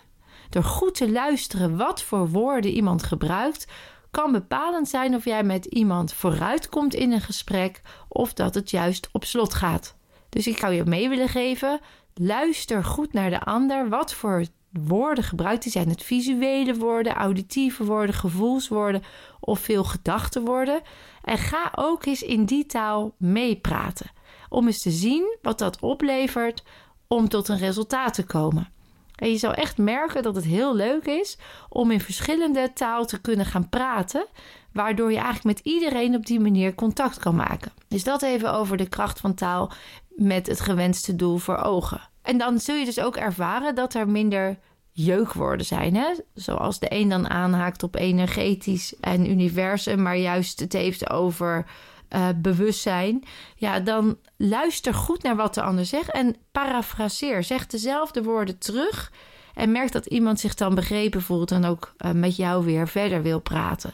door 0.49 0.63
goed 0.63 0.95
te 0.95 1.11
luisteren 1.11 1.77
wat 1.77 2.01
voor 2.01 2.29
woorden 2.29 2.71
iemand 2.71 3.03
gebruikt, 3.03 3.67
kan 4.15 4.31
bepalend 4.31 4.87
zijn 4.87 5.15
of 5.15 5.25
jij 5.25 5.43
met 5.43 5.65
iemand 5.65 6.13
vooruitkomt 6.13 6.93
in 6.93 7.11
een 7.11 7.21
gesprek 7.21 7.81
of 8.07 8.33
dat 8.33 8.55
het 8.55 8.69
juist 8.69 9.09
op 9.11 9.23
slot 9.23 9.53
gaat. 9.53 9.95
Dus 10.29 10.47
ik 10.47 10.57
zou 10.57 10.73
je 10.73 10.83
mee 10.83 11.09
willen 11.09 11.29
geven: 11.29 11.79
luister 12.13 12.83
goed 12.83 13.13
naar 13.13 13.29
de 13.29 13.39
ander. 13.39 13.89
Wat 13.89 14.13
voor 14.13 14.45
woorden 14.71 15.23
gebruikt 15.23 15.63
hij? 15.63 15.71
Zijn 15.71 15.89
het 15.89 16.03
visuele 16.03 16.75
woorden, 16.75 17.13
auditieve 17.13 17.85
woorden, 17.85 18.15
gevoelswoorden 18.15 19.03
of 19.39 19.59
veel 19.59 19.83
gedachtenwoorden? 19.83 20.81
En 21.23 21.37
ga 21.37 21.71
ook 21.75 22.05
eens 22.05 22.23
in 22.23 22.45
die 22.45 22.65
taal 22.65 23.15
meepraten. 23.17 24.11
Om 24.49 24.65
eens 24.65 24.81
te 24.81 24.91
zien 24.91 25.37
wat 25.41 25.59
dat 25.59 25.79
oplevert 25.79 26.63
om 27.07 27.29
tot 27.29 27.47
een 27.47 27.57
resultaat 27.57 28.13
te 28.13 28.23
komen. 28.23 28.73
En 29.15 29.31
je 29.31 29.37
zal 29.37 29.53
echt 29.53 29.77
merken 29.77 30.23
dat 30.23 30.35
het 30.35 30.45
heel 30.45 30.75
leuk 30.75 31.05
is 31.05 31.37
om 31.69 31.91
in 31.91 32.01
verschillende 32.01 32.71
taal 32.73 33.05
te 33.05 33.21
kunnen 33.21 33.45
gaan 33.45 33.69
praten, 33.69 34.25
waardoor 34.73 35.11
je 35.11 35.17
eigenlijk 35.17 35.57
met 35.57 35.73
iedereen 35.73 36.15
op 36.15 36.25
die 36.25 36.39
manier 36.39 36.75
contact 36.75 37.19
kan 37.19 37.35
maken. 37.35 37.71
Dus 37.87 38.03
dat 38.03 38.21
even 38.21 38.53
over 38.53 38.77
de 38.77 38.89
kracht 38.89 39.19
van 39.19 39.33
taal 39.33 39.71
met 40.09 40.47
het 40.47 40.61
gewenste 40.61 41.15
doel 41.15 41.37
voor 41.37 41.57
ogen. 41.57 42.09
En 42.21 42.37
dan 42.37 42.59
zul 42.59 42.75
je 42.75 42.85
dus 42.85 42.99
ook 42.99 43.15
ervaren 43.15 43.75
dat 43.75 43.93
er 43.93 44.09
minder 44.09 44.57
jeukwoorden 44.91 45.65
zijn. 45.65 45.95
Hè? 45.95 46.07
Zoals 46.33 46.79
de 46.79 46.87
een 46.89 47.09
dan 47.09 47.29
aanhaakt 47.29 47.83
op 47.83 47.95
energetisch 47.95 48.95
en 48.99 49.29
universum, 49.29 50.01
maar 50.01 50.17
juist 50.17 50.59
het 50.59 50.73
heeft 50.73 51.09
over 51.09 51.65
uh, 52.09 52.27
bewustzijn. 52.35 53.23
Ja, 53.55 53.79
dan 53.79 54.17
luister 54.37 54.93
goed 54.93 55.23
naar 55.23 55.35
wat 55.35 55.53
de 55.53 55.61
ander 55.61 55.85
zegt 55.85 56.11
en 56.11 56.35
parafraseer. 56.51 57.43
Zeg 57.43 57.67
dezelfde 57.67 58.23
woorden 58.23 58.57
terug 58.57 59.11
en 59.53 59.71
merk 59.71 59.91
dat 59.91 60.05
iemand 60.05 60.39
zich 60.39 60.53
dan 60.53 60.75
begrepen 60.75 61.21
voelt 61.21 61.51
en 61.51 61.65
ook 61.65 61.93
uh, 62.05 62.11
met 62.11 62.35
jou 62.35 62.65
weer 62.65 62.87
verder 62.87 63.21
wil 63.21 63.39
praten. 63.39 63.93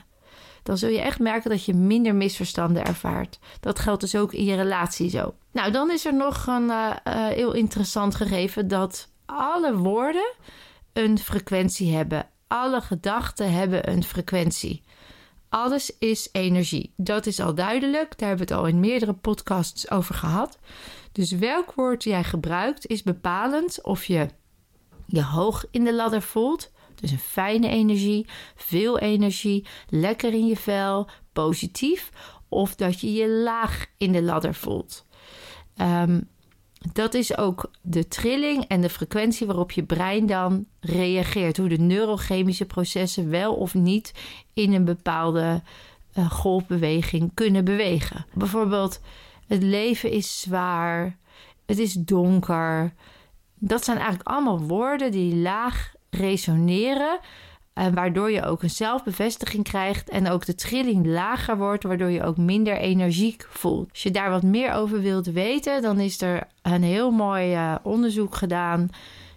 Dan 0.63 0.77
zul 0.77 0.89
je 0.89 1.01
echt 1.01 1.20
merken 1.20 1.50
dat 1.50 1.65
je 1.65 1.74
minder 1.74 2.15
misverstanden 2.15 2.86
ervaart. 2.86 3.39
Dat 3.60 3.80
geldt 3.80 4.01
dus 4.01 4.15
ook 4.15 4.34
in 4.34 4.44
je 4.44 4.56
relatie 4.56 5.10
zo. 5.10 5.34
Nou, 5.51 5.72
dan 5.72 5.91
is 5.91 6.06
er 6.06 6.13
nog 6.13 6.48
een 6.48 6.70
uh, 6.70 6.96
heel 7.03 7.53
interessant 7.53 8.15
gegeven 8.15 8.68
dat 8.68 9.10
alle 9.25 9.77
woorden 9.77 10.34
een 10.94 11.20
frequentie 11.20 11.96
hebben. 11.96 12.27
Alle 12.48 12.82
gedachten 12.82 13.53
hebben 13.53 13.89
een 13.89 14.03
frequentie. 14.03 14.84
Alles 15.51 15.98
is 15.98 16.29
energie. 16.31 16.93
Dat 16.98 17.25
is 17.25 17.39
al 17.39 17.55
duidelijk. 17.55 18.17
Daar 18.17 18.27
hebben 18.27 18.48
we 18.48 18.53
het 18.53 18.63
al 18.63 18.70
in 18.70 18.79
meerdere 18.79 19.13
podcasts 19.13 19.91
over 19.91 20.15
gehad. 20.15 20.60
Dus 21.12 21.31
welk 21.31 21.74
woord 21.74 22.03
jij 22.03 22.24
gebruikt 22.24 22.88
is 22.88 23.03
bepalend 23.03 23.84
of 23.84 24.05
je 24.05 24.27
je 25.05 25.24
hoog 25.24 25.65
in 25.72 25.84
de 25.84 25.93
ladder 25.93 26.22
voelt. 26.22 26.72
Dus 26.96 27.12
een 27.12 27.20
fijne 27.20 27.67
energie, 27.67 28.27
veel 28.55 29.00
energie, 29.00 29.67
lekker 29.89 30.34
in 30.34 30.48
je 30.48 30.58
vel, 30.58 31.10
positief. 31.34 32.10
Of 32.50 32.75
dat 32.75 33.00
je 33.00 33.13
je 33.13 33.29
laag 33.29 33.86
in 33.98 34.12
de 34.12 34.22
ladder 34.22 34.55
voelt. 34.55 35.05
Um, 35.81 36.29
dat 36.93 37.13
is 37.13 37.38
ook 37.38 37.71
de 37.81 38.07
trilling 38.07 38.65
en 38.67 38.81
de 38.81 38.89
frequentie 38.89 39.47
waarop 39.47 39.71
je 39.71 39.83
brein 39.83 40.25
dan 40.25 40.65
reageert. 40.79 41.57
Hoe 41.57 41.69
de 41.69 41.77
neurochemische 41.77 42.65
processen 42.65 43.29
wel 43.29 43.53
of 43.53 43.73
niet 43.73 44.13
in 44.53 44.73
een 44.73 44.85
bepaalde 44.85 45.61
uh, 46.17 46.31
golfbeweging 46.31 47.31
kunnen 47.33 47.65
bewegen. 47.65 48.25
Bijvoorbeeld, 48.33 49.01
het 49.47 49.63
leven 49.63 50.11
is 50.11 50.41
zwaar, 50.41 51.17
het 51.65 51.79
is 51.79 51.93
donker. 51.93 52.93
Dat 53.55 53.83
zijn 53.83 53.97
eigenlijk 53.97 54.29
allemaal 54.29 54.59
woorden 54.59 55.11
die 55.11 55.35
laag 55.35 55.93
resoneren 56.09 57.19
uh, 57.75 57.87
waardoor 57.93 58.31
je 58.31 58.43
ook 58.43 58.63
een 58.63 58.69
zelfbevestiging 58.69 59.63
krijgt 59.63 60.09
en 60.09 60.29
ook 60.29 60.45
de 60.45 60.55
trilling 60.55 61.05
lager 61.05 61.57
wordt, 61.57 61.83
waardoor 61.83 62.09
je 62.09 62.23
ook 62.23 62.37
minder 62.37 62.77
energiek 62.77 63.45
voelt. 63.49 63.89
Als 63.91 64.03
je 64.03 64.11
daar 64.11 64.29
wat 64.29 64.43
meer 64.43 64.73
over 64.73 65.01
wilt 65.01 65.25
weten, 65.25 65.81
dan 65.81 65.99
is 65.99 66.21
er 66.21 66.47
een 66.61 66.83
heel 66.83 67.11
mooi 67.11 67.53
uh, 67.55 67.75
onderzoek 67.83 68.35
gedaan. 68.35 68.89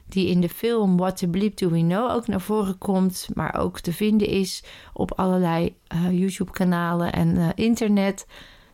Die 0.08 0.28
in 0.28 0.40
de 0.40 0.48
film 0.48 0.96
What 0.96 1.16
the 1.16 1.28
Bleep 1.28 1.56
Do 1.56 1.68
We 1.68 1.78
Know 1.78 2.10
ook 2.10 2.26
naar 2.26 2.40
voren 2.40 2.78
komt, 2.78 3.28
maar 3.34 3.54
ook 3.58 3.80
te 3.80 3.92
vinden 3.92 4.28
is 4.28 4.64
op 4.92 5.12
allerlei 5.12 5.76
uh, 5.94 6.10
YouTube-kanalen 6.18 7.12
en 7.12 7.52
internet 7.54 8.26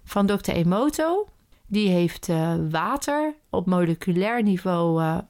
van 0.04 0.26
Dr. 0.26 0.50
Emoto. 0.50 1.26
Die 1.66 1.88
heeft 1.88 2.28
water 2.70 3.34
op 3.50 3.66
moleculair 3.66 4.42
niveau 4.42 5.20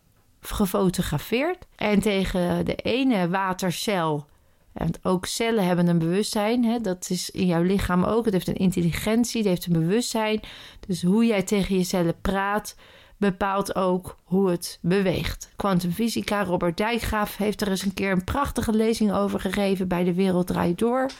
gefotografeerd. 0.40 1.66
En 1.76 2.00
tegen 2.00 2.64
de 2.64 2.74
ene 2.74 3.28
watercel, 3.28 4.26
en 4.72 4.90
ook 5.02 5.26
cellen 5.26 5.66
hebben 5.66 5.86
een 5.86 5.98
bewustzijn, 5.98 6.64
hè, 6.64 6.80
dat 6.80 7.10
is 7.10 7.30
in 7.30 7.46
jouw 7.46 7.62
lichaam 7.62 8.04
ook. 8.04 8.24
Het 8.24 8.34
heeft 8.34 8.48
een 8.48 8.54
intelligentie, 8.54 9.40
het 9.40 9.48
heeft 9.48 9.66
een 9.66 9.72
bewustzijn. 9.72 10.40
Dus 10.86 11.02
hoe 11.02 11.26
jij 11.26 11.42
tegen 11.42 11.76
je 11.76 11.84
cellen 11.84 12.20
praat, 12.20 12.74
bepaalt 13.20 13.74
ook 13.74 14.16
hoe 14.24 14.50
het 14.50 14.78
beweegt. 14.80 15.52
Quantumfysica, 15.56 16.44
Robert 16.44 16.76
Dijkgraaf 16.76 17.36
heeft 17.36 17.60
er 17.60 17.68
eens 17.68 17.82
een 17.82 17.94
keer 17.94 18.10
een 18.10 18.24
prachtige 18.24 18.72
lezing 18.72 19.12
over 19.12 19.40
gegeven 19.40 19.88
bij 19.88 20.04
De 20.04 20.14
Wereld 20.14 20.46
Draait 20.46 20.78
Door. 20.78 21.10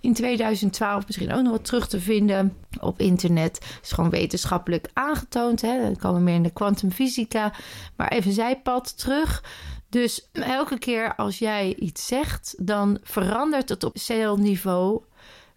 In 0.00 0.14
2012 0.14 1.06
misschien 1.06 1.32
ook 1.32 1.42
nog 1.42 1.52
wat 1.52 1.64
terug 1.64 1.88
te 1.88 2.00
vinden 2.00 2.56
op 2.80 3.00
internet. 3.00 3.78
Is 3.82 3.92
gewoon 3.92 4.10
wetenschappelijk 4.10 4.88
aangetoond. 4.92 5.60
Hè? 5.60 5.82
Dan 5.82 5.96
komen 5.96 6.18
we 6.18 6.24
meer 6.24 6.34
in 6.34 6.42
de 6.42 6.52
kwantumfysica. 6.52 7.52
Maar 7.96 8.08
even 8.08 8.32
zijpad 8.32 8.98
terug. 8.98 9.44
Dus 9.88 10.28
elke 10.32 10.78
keer 10.78 11.14
als 11.14 11.38
jij 11.38 11.74
iets 11.74 12.06
zegt, 12.06 12.54
dan 12.58 12.98
verandert 13.02 13.68
het 13.68 13.84
op 13.84 13.98
celniveau 13.98 15.02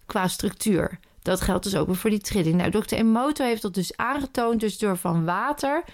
qua 0.06 0.28
structuur. 0.28 0.98
Dat 1.26 1.40
geldt 1.40 1.64
dus 1.64 1.76
ook 1.76 1.94
voor 1.94 2.10
die 2.10 2.20
trilling. 2.20 2.56
Nou, 2.56 2.70
Dr. 2.70 2.94
Emoto 2.94 3.44
heeft 3.44 3.62
dat 3.62 3.74
dus 3.74 3.96
aangetoond, 3.96 4.60
dus 4.60 4.78
door 4.78 4.96
van 4.96 5.24
water 5.24 5.84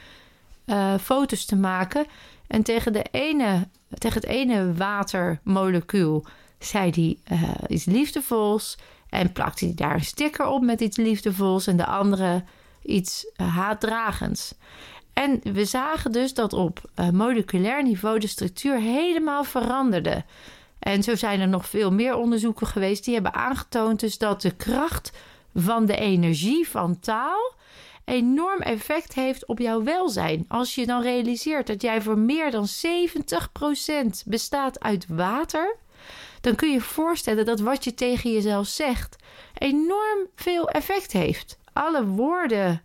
uh, 0.67 0.95
foto's 0.99 1.45
te 1.45 1.57
maken. 1.57 2.07
En 2.47 2.63
tegen, 2.63 2.93
de 2.93 3.05
ene, 3.11 3.69
tegen 3.99 4.21
het 4.21 4.31
ene 4.31 4.75
watermolecuul 4.75 6.27
zei 6.59 6.91
hij 6.91 7.39
uh, 7.39 7.51
iets 7.69 7.85
liefdevols. 7.85 8.79
En 9.09 9.33
plakte 9.33 9.65
hij 9.65 9.75
daar 9.75 9.95
een 9.95 10.05
sticker 10.05 10.47
op 10.47 10.63
met 10.63 10.81
iets 10.81 10.97
liefdevols. 10.97 11.67
En 11.67 11.77
de 11.77 11.87
andere 11.87 12.45
iets 12.83 13.27
uh, 13.37 13.57
haatdragends. 13.57 14.55
En 15.13 15.41
we 15.43 15.65
zagen 15.65 16.13
dus 16.13 16.35
dat 16.35 16.53
op 16.53 16.91
moleculair 17.13 17.83
niveau 17.83 18.19
de 18.19 18.27
structuur 18.27 18.81
helemaal 18.81 19.45
veranderde. 19.45 20.25
En 20.83 21.03
zo 21.03 21.17
zijn 21.17 21.41
er 21.41 21.49
nog 21.49 21.69
veel 21.69 21.93
meer 21.93 22.17
onderzoeken 22.17 22.67
geweest 22.67 23.05
die 23.05 23.15
hebben 23.15 23.35
aangetoond 23.35 24.01
dus 24.01 24.19
dat 24.19 24.43
de 24.43 24.57
kracht 24.57 25.13
van 25.55 25.87
de 25.87 25.97
energie 25.97 26.69
van 26.69 27.01
taal 27.01 27.55
enorm 28.05 28.61
effect 28.61 29.15
heeft 29.15 29.47
op 29.47 29.59
jouw 29.59 29.83
welzijn. 29.83 30.45
Als 30.49 30.75
je 30.75 30.87
dan 30.87 31.03
realiseert 31.03 31.67
dat 31.67 31.83
jij 31.83 32.03
voor 32.03 32.19
meer 32.19 32.51
dan 32.51 32.67
70% 32.67 34.27
bestaat 34.27 34.81
uit 34.81 35.07
water, 35.09 35.77
dan 36.41 36.55
kun 36.55 36.69
je 36.69 36.75
je 36.75 36.81
voorstellen 36.81 37.45
dat 37.45 37.61
wat 37.61 37.85
je 37.85 37.95
tegen 37.95 38.33
jezelf 38.33 38.67
zegt 38.67 39.17
enorm 39.59 40.27
veel 40.35 40.69
effect 40.69 41.13
heeft. 41.13 41.59
Alle 41.73 42.07
woorden 42.07 42.83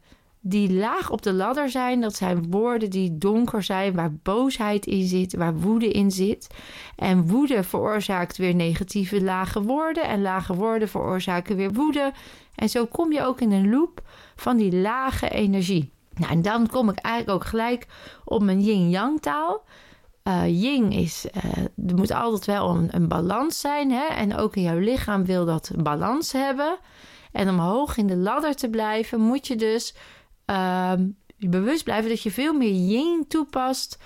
die 0.49 0.73
laag 0.73 1.11
op 1.11 1.21
de 1.21 1.33
ladder 1.33 1.69
zijn. 1.69 2.01
Dat 2.01 2.15
zijn 2.15 2.49
woorden 2.49 2.89
die 2.89 3.17
donker 3.17 3.63
zijn, 3.63 3.93
waar 3.93 4.13
boosheid 4.13 4.85
in 4.85 5.07
zit, 5.07 5.35
waar 5.35 5.55
woede 5.55 5.91
in 5.91 6.11
zit. 6.11 6.47
En 6.95 7.27
woede 7.27 7.63
veroorzaakt 7.63 8.37
weer 8.37 8.55
negatieve 8.55 9.23
lage 9.23 9.61
woorden. 9.61 10.03
En 10.03 10.21
lage 10.21 10.55
woorden 10.55 10.89
veroorzaken 10.89 11.55
weer 11.55 11.71
woede. 11.73 12.11
En 12.55 12.69
zo 12.69 12.85
kom 12.85 13.11
je 13.11 13.25
ook 13.25 13.41
in 13.41 13.51
een 13.51 13.69
loop 13.69 14.01
van 14.35 14.57
die 14.57 14.75
lage 14.75 15.29
energie. 15.29 15.91
Nou, 16.13 16.31
en 16.31 16.41
dan 16.41 16.67
kom 16.67 16.89
ik 16.89 16.97
eigenlijk 16.97 17.35
ook 17.37 17.49
gelijk 17.49 17.87
op 18.23 18.43
mijn 18.43 18.61
yin-yang 18.61 19.21
taal. 19.21 19.63
Uh, 20.23 20.61
yin 20.61 20.91
is, 20.91 21.25
uh, 21.35 21.89
er 21.89 21.95
moet 21.95 22.11
altijd 22.11 22.45
wel 22.45 22.69
een, 22.69 22.87
een 22.91 23.07
balans 23.07 23.59
zijn. 23.59 23.91
Hè? 23.91 24.05
En 24.05 24.35
ook 24.35 24.55
in 24.55 24.61
jouw 24.61 24.79
lichaam 24.79 25.25
wil 25.25 25.45
dat 25.45 25.71
balans 25.75 26.31
hebben. 26.31 26.77
En 27.31 27.49
om 27.49 27.59
hoog 27.59 27.97
in 27.97 28.07
de 28.07 28.15
ladder 28.15 28.55
te 28.55 28.69
blijven, 28.69 29.19
moet 29.19 29.47
je 29.47 29.55
dus 29.55 29.95
uh, 30.49 30.93
bewust 31.37 31.83
blijven 31.83 32.09
dat 32.09 32.21
je 32.21 32.31
veel 32.31 32.53
meer 32.53 32.73
yin 32.73 33.25
toepast 33.27 33.97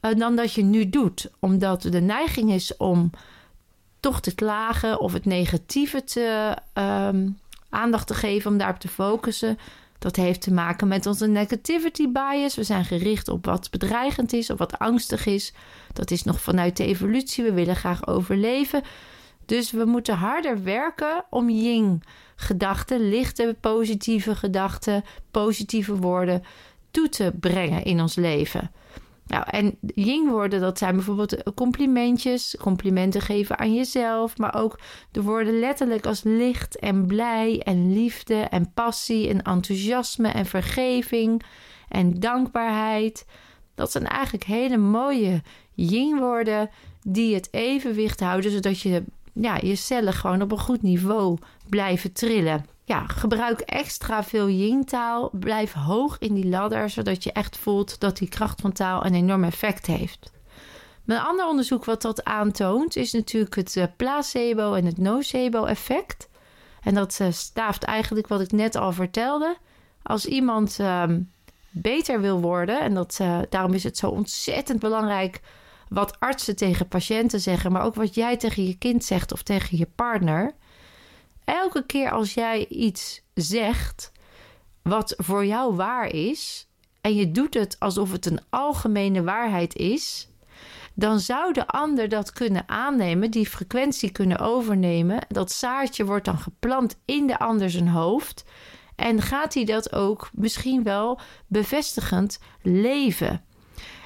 uh, 0.00 0.14
dan 0.14 0.36
dat 0.36 0.52
je 0.52 0.62
nu 0.62 0.90
doet. 0.90 1.30
Omdat 1.38 1.82
de 1.82 2.00
neiging 2.00 2.52
is 2.52 2.76
om 2.76 3.10
toch 4.00 4.20
te 4.20 4.34
klagen 4.34 5.00
of 5.00 5.12
het 5.12 5.24
negatieve 5.24 6.04
te 6.04 6.56
ehm, 6.72 7.28
aandacht 7.68 8.06
te 8.06 8.14
geven, 8.14 8.50
om 8.50 8.58
daarop 8.58 8.78
te 8.78 8.88
focussen. 8.88 9.58
Dat 9.98 10.16
heeft 10.16 10.40
te 10.40 10.52
maken 10.52 10.88
met 10.88 11.06
onze 11.06 11.26
negativity 11.26 12.08
bias. 12.08 12.54
We 12.54 12.62
zijn 12.62 12.84
gericht 12.84 13.28
op 13.28 13.44
wat 13.44 13.70
bedreigend 13.70 14.32
is 14.32 14.50
of 14.50 14.58
wat 14.58 14.78
angstig 14.78 15.26
is. 15.26 15.52
Dat 15.92 16.10
is 16.10 16.24
nog 16.24 16.40
vanuit 16.40 16.76
de 16.76 16.84
evolutie. 16.84 17.44
We 17.44 17.52
willen 17.52 17.76
graag 17.76 18.06
overleven. 18.06 18.82
Dus 19.46 19.70
we 19.70 19.84
moeten 19.84 20.14
harder 20.14 20.62
werken 20.62 21.24
om 21.30 21.50
yin 21.50 22.02
gedachten, 22.36 23.08
lichte 23.08 23.56
positieve 23.60 24.34
gedachten, 24.34 25.04
positieve 25.30 25.96
woorden 25.96 26.42
toe 26.90 27.08
te 27.08 27.32
brengen 27.40 27.84
in 27.84 28.00
ons 28.00 28.14
leven. 28.14 28.70
Nou, 29.26 29.44
en 29.50 29.78
yin 29.94 30.28
woorden, 30.28 30.60
dat 30.60 30.78
zijn 30.78 30.94
bijvoorbeeld 30.94 31.54
complimentjes, 31.54 32.56
complimenten 32.60 33.20
geven 33.20 33.58
aan 33.58 33.74
jezelf, 33.74 34.38
maar 34.38 34.54
ook 34.54 34.78
de 35.10 35.22
woorden 35.22 35.58
letterlijk 35.58 36.06
als 36.06 36.22
licht 36.22 36.78
en 36.78 37.06
blij 37.06 37.60
en 37.60 37.92
liefde 37.92 38.34
en 38.34 38.72
passie 38.72 39.28
en 39.28 39.42
enthousiasme 39.42 40.28
en 40.28 40.46
vergeving 40.46 41.42
en 41.88 42.20
dankbaarheid. 42.20 43.26
Dat 43.74 43.90
zijn 43.90 44.06
eigenlijk 44.06 44.44
hele 44.44 44.76
mooie 44.76 45.42
yin 45.74 46.18
woorden 46.18 46.70
die 47.02 47.34
het 47.34 47.48
evenwicht 47.50 48.20
houden, 48.20 48.50
zodat 48.50 48.80
je 48.80 49.04
ja, 49.34 49.58
je 49.62 49.76
cellen 49.76 50.12
gewoon 50.12 50.42
op 50.42 50.52
een 50.52 50.58
goed 50.58 50.82
niveau 50.82 51.38
blijven 51.68 52.12
trillen. 52.12 52.66
Ja, 52.84 53.06
gebruik 53.06 53.60
extra 53.60 54.24
veel 54.24 54.48
yin-taal. 54.48 55.30
Blijf 55.32 55.72
hoog 55.72 56.18
in 56.18 56.34
die 56.34 56.48
ladder, 56.48 56.90
zodat 56.90 57.24
je 57.24 57.32
echt 57.32 57.56
voelt 57.56 58.00
dat 58.00 58.16
die 58.16 58.28
kracht 58.28 58.60
van 58.60 58.72
taal 58.72 59.06
een 59.06 59.14
enorm 59.14 59.44
effect 59.44 59.86
heeft. 59.86 60.32
Een 61.06 61.18
ander 61.18 61.46
onderzoek 61.46 61.84
wat 61.84 62.02
dat 62.02 62.24
aantoont 62.24 62.96
is 62.96 63.12
natuurlijk 63.12 63.54
het 63.54 63.76
eh, 63.76 63.84
placebo 63.96 64.74
en 64.74 64.84
het 64.84 64.98
nocebo 64.98 65.64
effect. 65.64 66.28
En 66.82 66.94
dat 66.94 67.18
uh, 67.22 67.28
staaft 67.30 67.82
eigenlijk 67.82 68.28
wat 68.28 68.40
ik 68.40 68.52
net 68.52 68.76
al 68.76 68.92
vertelde. 68.92 69.56
Als 70.02 70.26
iemand 70.26 70.78
uh, 70.80 71.04
beter 71.70 72.20
wil 72.20 72.40
worden, 72.40 72.80
en 72.80 72.94
dat, 72.94 73.18
uh, 73.22 73.38
daarom 73.50 73.72
is 73.72 73.84
het 73.84 73.96
zo 73.96 74.08
ontzettend 74.08 74.78
belangrijk 74.78 75.40
wat 75.88 76.20
artsen 76.20 76.56
tegen 76.56 76.88
patiënten 76.88 77.40
zeggen, 77.40 77.72
maar 77.72 77.84
ook 77.84 77.94
wat 77.94 78.14
jij 78.14 78.36
tegen 78.36 78.66
je 78.66 78.78
kind 78.78 79.04
zegt 79.04 79.32
of 79.32 79.42
tegen 79.42 79.78
je 79.78 79.88
partner. 79.94 80.54
Elke 81.44 81.86
keer 81.86 82.10
als 82.10 82.34
jij 82.34 82.66
iets 82.68 83.22
zegt 83.34 84.12
wat 84.82 85.14
voor 85.16 85.46
jou 85.46 85.74
waar 85.74 86.06
is, 86.06 86.68
en 87.00 87.14
je 87.14 87.30
doet 87.30 87.54
het 87.54 87.76
alsof 87.78 88.12
het 88.12 88.26
een 88.26 88.40
algemene 88.50 89.22
waarheid 89.22 89.76
is, 89.76 90.28
dan 90.94 91.20
zou 91.20 91.52
de 91.52 91.66
ander 91.66 92.08
dat 92.08 92.32
kunnen 92.32 92.68
aannemen, 92.68 93.30
die 93.30 93.48
frequentie 93.48 94.10
kunnen 94.10 94.38
overnemen. 94.38 95.26
Dat 95.28 95.52
zaadje 95.52 96.04
wordt 96.04 96.24
dan 96.24 96.38
geplant 96.38 96.96
in 97.04 97.26
de 97.26 97.38
ander 97.38 97.70
zijn 97.70 97.88
hoofd. 97.88 98.44
En 98.96 99.22
gaat 99.22 99.54
hij 99.54 99.64
dat 99.64 99.92
ook 99.92 100.30
misschien 100.32 100.82
wel 100.82 101.20
bevestigend 101.46 102.38
leven? 102.62 103.44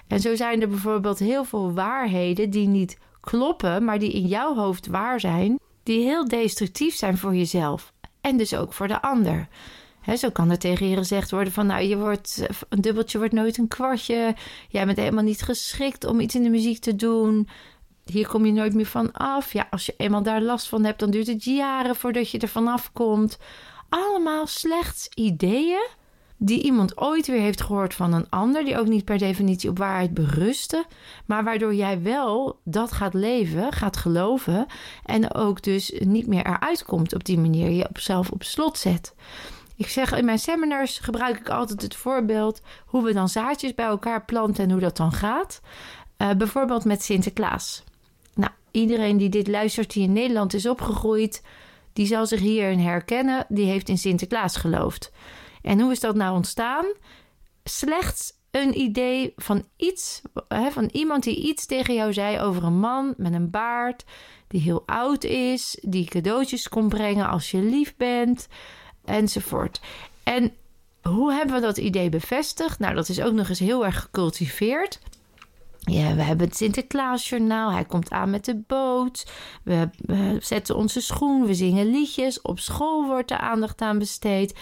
En 0.09 0.21
zo 0.21 0.37
zijn 0.37 0.61
er 0.61 0.69
bijvoorbeeld 0.69 1.19
heel 1.19 1.45
veel 1.45 1.73
waarheden 1.73 2.51
die 2.51 2.69
niet 2.69 2.99
kloppen, 3.21 3.85
maar 3.85 3.99
die 3.99 4.13
in 4.13 4.27
jouw 4.27 4.55
hoofd 4.55 4.87
waar 4.87 5.21
zijn, 5.21 5.59
die 5.83 6.05
heel 6.05 6.29
destructief 6.29 6.95
zijn 6.95 7.19
voor 7.19 7.35
jezelf 7.35 7.93
en 8.21 8.37
dus 8.37 8.55
ook 8.55 8.73
voor 8.73 8.89
de 8.89 9.03
ander. 9.03 9.49
zo 10.17 10.31
kan 10.31 10.51
er 10.51 10.59
tegen 10.59 10.89
je 10.89 10.97
gezegd 10.97 11.31
worden 11.31 11.53
van, 11.53 11.67
nou, 11.67 11.83
je 11.83 11.97
wordt, 11.97 12.47
een 12.69 12.81
dubbeltje 12.81 13.19
wordt 13.19 13.33
nooit 13.33 13.59
een 13.59 13.69
kwartje. 13.69 14.35
Jij 14.69 14.87
bent 14.87 14.99
helemaal 14.99 15.25
niet 15.25 15.43
geschikt 15.43 16.05
om 16.05 16.21
iets 16.21 16.35
in 16.35 16.43
de 16.43 16.49
muziek 16.49 16.79
te 16.79 16.97
doen. 16.97 17.49
Hier 18.05 18.29
kom 18.29 18.47
je 18.47 18.53
nooit 18.53 18.75
meer 18.75 18.87
van 18.87 19.13
af. 19.13 19.53
Ja, 19.53 19.67
als 19.71 19.87
je 19.87 19.95
eenmaal 19.97 20.23
daar 20.23 20.43
last 20.43 20.69
van 20.69 20.85
hebt, 20.85 21.01
dan 21.01 21.11
duurt 21.11 21.27
het 21.27 21.45
jaren 21.45 21.97
voordat 21.97 22.31
je 22.31 22.39
er 22.39 22.49
vanaf 22.49 22.93
komt. 22.93 23.39
Allemaal 23.89 24.47
slechts 24.47 25.09
ideeën 25.15 25.87
die 26.39 26.63
iemand 26.63 26.99
ooit 26.99 27.27
weer 27.27 27.41
heeft 27.41 27.63
gehoord 27.63 27.95
van 27.95 28.13
een 28.13 28.29
ander, 28.29 28.65
die 28.65 28.79
ook 28.79 28.87
niet 28.87 29.05
per 29.05 29.19
definitie 29.19 29.71
op 29.71 29.79
waarheid 29.79 30.15
berusten, 30.15 30.85
maar 31.27 31.45
waardoor 31.45 31.75
jij 31.75 32.03
wel 32.03 32.59
dat 32.65 32.93
gaat 32.93 33.15
leven, 33.15 33.73
gaat 33.73 33.97
geloven 33.97 34.67
en 35.05 35.35
ook 35.35 35.63
dus 35.63 35.93
niet 35.99 36.27
meer 36.27 36.47
eruit 36.47 36.85
komt 36.85 37.15
op 37.15 37.25
die 37.25 37.39
manier, 37.39 37.71
je 37.71 37.89
op 37.89 38.33
op 38.33 38.43
slot 38.43 38.79
zet. 38.79 39.15
Ik 39.77 39.89
zeg 39.89 40.13
in 40.13 40.25
mijn 40.25 40.39
seminars 40.39 40.99
gebruik 40.99 41.39
ik 41.39 41.49
altijd 41.49 41.83
het 41.83 41.97
voorbeeld 41.97 42.61
hoe 42.87 43.05
we 43.05 43.13
dan 43.13 43.29
zaadjes 43.29 43.75
bij 43.75 43.87
elkaar 43.87 44.25
planten 44.25 44.65
en 44.65 44.71
hoe 44.71 44.81
dat 44.81 44.97
dan 44.97 45.13
gaat. 45.13 45.61
Uh, 46.19 46.31
bijvoorbeeld 46.31 46.85
met 46.85 47.03
Sinterklaas. 47.03 47.85
Nou, 48.35 48.51
iedereen 48.71 49.17
die 49.17 49.29
dit 49.29 49.49
luistert, 49.49 49.93
die 49.93 50.03
in 50.03 50.13
Nederland 50.13 50.55
is 50.55 50.67
opgegroeid, 50.67 51.43
die 51.93 52.07
zal 52.07 52.27
zich 52.27 52.41
hierin 52.41 52.79
herkennen. 52.79 53.47
Die 53.49 53.67
heeft 53.67 53.89
in 53.89 53.99
Sinterklaas 53.99 54.57
geloofd. 54.57 55.13
En 55.63 55.81
hoe 55.81 55.93
is 55.93 56.01
dat 56.01 56.15
nou 56.15 56.35
ontstaan? 56.35 56.85
Slechts 57.65 58.33
een 58.51 58.81
idee 58.81 59.33
van 59.37 59.65
iets, 59.77 60.23
hè, 60.49 60.71
van 60.71 60.89
iemand 60.93 61.23
die 61.23 61.37
iets 61.37 61.67
tegen 61.67 61.95
jou 61.95 62.13
zei 62.13 62.41
over 62.41 62.65
een 62.65 62.79
man 62.79 63.15
met 63.17 63.33
een 63.33 63.51
baard, 63.51 64.05
die 64.49 64.61
heel 64.61 64.83
oud 64.87 65.25
is, 65.25 65.79
die 65.83 66.05
cadeautjes 66.05 66.69
kon 66.69 66.89
brengen 66.89 67.29
als 67.29 67.51
je 67.51 67.59
lief 67.59 67.97
bent, 67.97 68.49
enzovoort. 69.05 69.81
En 70.23 70.53
hoe 71.03 71.33
hebben 71.33 71.55
we 71.55 71.61
dat 71.61 71.77
idee 71.77 72.09
bevestigd? 72.09 72.79
Nou, 72.79 72.95
dat 72.95 73.09
is 73.09 73.21
ook 73.21 73.33
nog 73.33 73.49
eens 73.49 73.59
heel 73.59 73.85
erg 73.85 74.01
gecultiveerd. 74.01 75.01
Ja, 75.81 76.15
we 76.15 76.23
hebben 76.23 76.47
het 76.47 76.57
Sinterklaasjournaal. 76.57 77.73
Hij 77.73 77.85
komt 77.85 78.11
aan 78.11 78.31
met 78.31 78.45
de 78.45 78.57
boot. 78.67 79.27
We, 79.63 79.89
we 79.97 80.37
zetten 80.41 80.77
onze 80.77 81.01
schoen. 81.01 81.47
We 81.47 81.55
zingen 81.55 81.91
liedjes. 81.91 82.43
Op 82.43 82.59
school 82.59 83.07
wordt 83.07 83.31
er 83.31 83.39
aandacht 83.39 83.81
aan 83.81 83.99
besteed. 83.99 84.55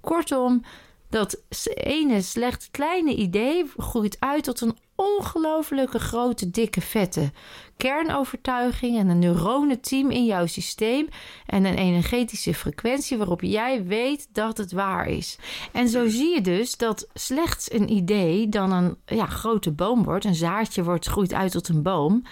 Kortom, 0.00 0.64
dat 1.08 1.42
ene 1.74 2.22
slecht 2.22 2.68
kleine 2.70 3.14
idee 3.14 3.70
groeit 3.76 4.16
uit 4.20 4.44
tot 4.44 4.60
een 4.60 4.78
ongelooflijke 5.00 5.98
grote, 5.98 6.50
dikke, 6.50 6.80
vette 6.80 7.32
kernovertuiging 7.76 8.98
en 8.98 9.08
een 9.08 9.18
neuronenteam 9.18 10.10
in 10.10 10.24
jouw 10.24 10.46
systeem 10.46 11.08
en 11.46 11.64
een 11.64 11.74
energetische 11.74 12.54
frequentie 12.54 13.16
waarop 13.16 13.40
jij 13.40 13.84
weet 13.84 14.28
dat 14.32 14.56
het 14.56 14.72
waar 14.72 15.06
is. 15.08 15.38
En 15.72 15.88
zo 15.88 16.08
zie 16.08 16.34
je 16.34 16.40
dus 16.40 16.76
dat 16.76 17.08
slechts 17.14 17.72
een 17.72 17.90
idee 17.90 18.48
dan 18.48 18.72
een 18.72 18.96
ja, 19.06 19.26
grote 19.26 19.72
boom 19.72 20.04
wordt, 20.04 20.24
een 20.24 20.34
zaadje 20.34 20.84
wordt, 20.84 21.06
groeit 21.06 21.32
uit 21.32 21.52
tot 21.52 21.68
een 21.68 21.82
boom 21.82 22.22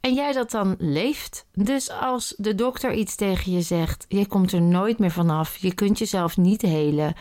en 0.00 0.14
jij 0.14 0.32
dat 0.32 0.50
dan 0.50 0.74
leeft. 0.78 1.46
Dus 1.52 1.90
als 1.90 2.34
de 2.36 2.54
dokter 2.54 2.94
iets 2.94 3.14
tegen 3.14 3.52
je 3.52 3.60
zegt, 3.60 4.04
je 4.08 4.26
komt 4.26 4.52
er 4.52 4.62
nooit 4.62 4.98
meer 4.98 5.10
vanaf, 5.10 5.56
je 5.56 5.74
kunt 5.74 5.98
jezelf 5.98 6.36
niet 6.36 6.62
helen. 6.62 7.14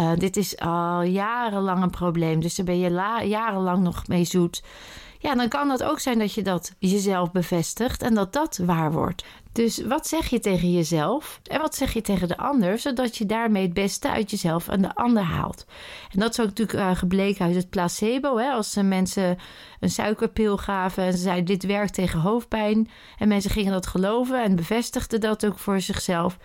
Uh, 0.00 0.12
dit 0.16 0.36
is 0.36 0.58
al 0.58 1.02
jarenlang 1.02 1.82
een 1.82 1.90
probleem, 1.90 2.40
dus 2.40 2.54
daar 2.54 2.66
ben 2.66 2.78
je 2.78 2.90
jarenlang 3.28 3.82
nog 3.82 4.06
mee 4.06 4.24
zoet. 4.24 4.62
Ja, 5.18 5.34
dan 5.34 5.48
kan 5.48 5.70
het 5.70 5.82
ook 5.82 5.98
zijn 5.98 6.18
dat 6.18 6.32
je 6.32 6.42
dat 6.42 6.74
jezelf 6.78 7.32
bevestigt 7.32 8.02
en 8.02 8.14
dat 8.14 8.32
dat 8.32 8.56
waar 8.56 8.92
wordt. 8.92 9.24
Dus 9.52 9.84
wat 9.84 10.06
zeg 10.06 10.28
je 10.28 10.38
tegen 10.38 10.72
jezelf 10.72 11.40
en 11.42 11.60
wat 11.60 11.74
zeg 11.74 11.92
je 11.92 12.00
tegen 12.00 12.28
de 12.28 12.36
ander, 12.36 12.78
zodat 12.78 13.16
je 13.16 13.26
daarmee 13.26 13.62
het 13.62 13.74
beste 13.74 14.10
uit 14.10 14.30
jezelf 14.30 14.68
en 14.68 14.82
de 14.82 14.94
ander 14.94 15.22
haalt. 15.22 15.66
En 16.12 16.18
dat 16.18 16.30
is 16.30 16.40
ook 16.40 16.46
natuurlijk 16.46 16.78
uh, 16.78 16.96
gebleken 16.96 17.44
uit 17.44 17.54
het 17.54 17.70
placebo. 17.70 18.36
Hè? 18.36 18.50
Als 18.50 18.74
mensen 18.74 19.38
een 19.80 19.90
suikerpil 19.90 20.56
gaven 20.56 21.04
en 21.04 21.12
ze 21.12 21.18
zeiden 21.18 21.44
dit 21.44 21.66
werkt 21.66 21.94
tegen 21.94 22.20
hoofdpijn 22.20 22.90
en 23.18 23.28
mensen 23.28 23.50
gingen 23.50 23.72
dat 23.72 23.86
geloven 23.86 24.42
en 24.42 24.56
bevestigden 24.56 25.20
dat 25.20 25.46
ook 25.46 25.58
voor 25.58 25.80
zichzelf, 25.80 26.38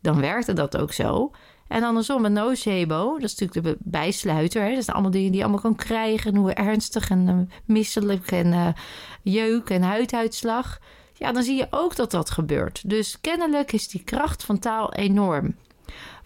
dan 0.00 0.20
werkte 0.20 0.52
dat 0.52 0.76
ook 0.76 0.92
zo. 0.92 1.30
En 1.68 1.82
andersom, 1.82 2.24
een 2.24 2.32
nocebo, 2.32 3.12
dat 3.12 3.30
is 3.30 3.36
natuurlijk 3.36 3.78
de 3.78 3.90
bijsluiter. 3.90 4.74
Dat 4.74 4.84
zijn 4.84 4.96
allemaal 4.96 5.12
dingen 5.12 5.30
die 5.30 5.36
je 5.36 5.42
allemaal 5.42 5.62
kan 5.62 5.76
krijgen. 5.76 6.36
hoe 6.36 6.52
ernstig 6.52 7.10
en 7.10 7.28
uh, 7.28 7.56
misselijk 7.64 8.30
en 8.30 8.46
uh, 8.46 8.68
jeuk 9.22 9.70
en 9.70 9.82
huiduitslag. 9.82 10.78
Ja, 11.14 11.32
dan 11.32 11.42
zie 11.42 11.56
je 11.56 11.66
ook 11.70 11.96
dat 11.96 12.10
dat 12.10 12.30
gebeurt. 12.30 12.88
Dus 12.88 13.20
kennelijk 13.20 13.72
is 13.72 13.88
die 13.88 14.04
kracht 14.04 14.44
van 14.44 14.58
taal 14.58 14.92
enorm. 14.92 15.54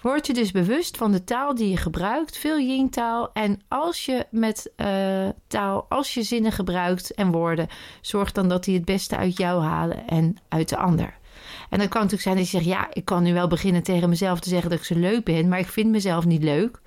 Word 0.00 0.26
je 0.26 0.32
dus 0.32 0.50
bewust 0.50 0.96
van 0.96 1.12
de 1.12 1.24
taal 1.24 1.54
die 1.54 1.70
je 1.70 1.76
gebruikt, 1.76 2.38
veel 2.38 2.58
yin-taal. 2.58 3.30
En 3.32 3.60
als 3.68 4.04
je 4.04 4.26
met 4.30 4.72
uh, 4.76 5.28
taal, 5.46 5.86
als 5.88 6.14
je 6.14 6.22
zinnen 6.22 6.52
gebruikt 6.52 7.14
en 7.14 7.30
woorden, 7.30 7.68
zorg 8.00 8.32
dan 8.32 8.48
dat 8.48 8.64
die 8.64 8.76
het 8.76 8.84
beste 8.84 9.16
uit 9.16 9.36
jou 9.36 9.62
halen 9.62 10.06
en 10.06 10.36
uit 10.48 10.68
de 10.68 10.76
ander. 10.76 11.20
En 11.72 11.78
dan 11.78 11.88
kan 11.88 12.00
natuurlijk 12.00 12.22
zijn 12.22 12.36
dat 12.36 12.50
je 12.50 12.56
zegt: 12.56 12.64
Ja, 12.64 12.88
ik 12.92 13.04
kan 13.04 13.22
nu 13.22 13.32
wel 13.32 13.48
beginnen 13.48 13.82
tegen 13.82 14.08
mezelf 14.08 14.40
te 14.40 14.48
zeggen 14.48 14.70
dat 14.70 14.78
ik 14.78 14.84
zo 14.84 14.94
leuk 14.94 15.24
ben, 15.24 15.48
maar 15.48 15.58
ik 15.58 15.68
vind 15.68 15.90
mezelf 15.90 16.24
niet 16.24 16.42
leuk. 16.42 16.80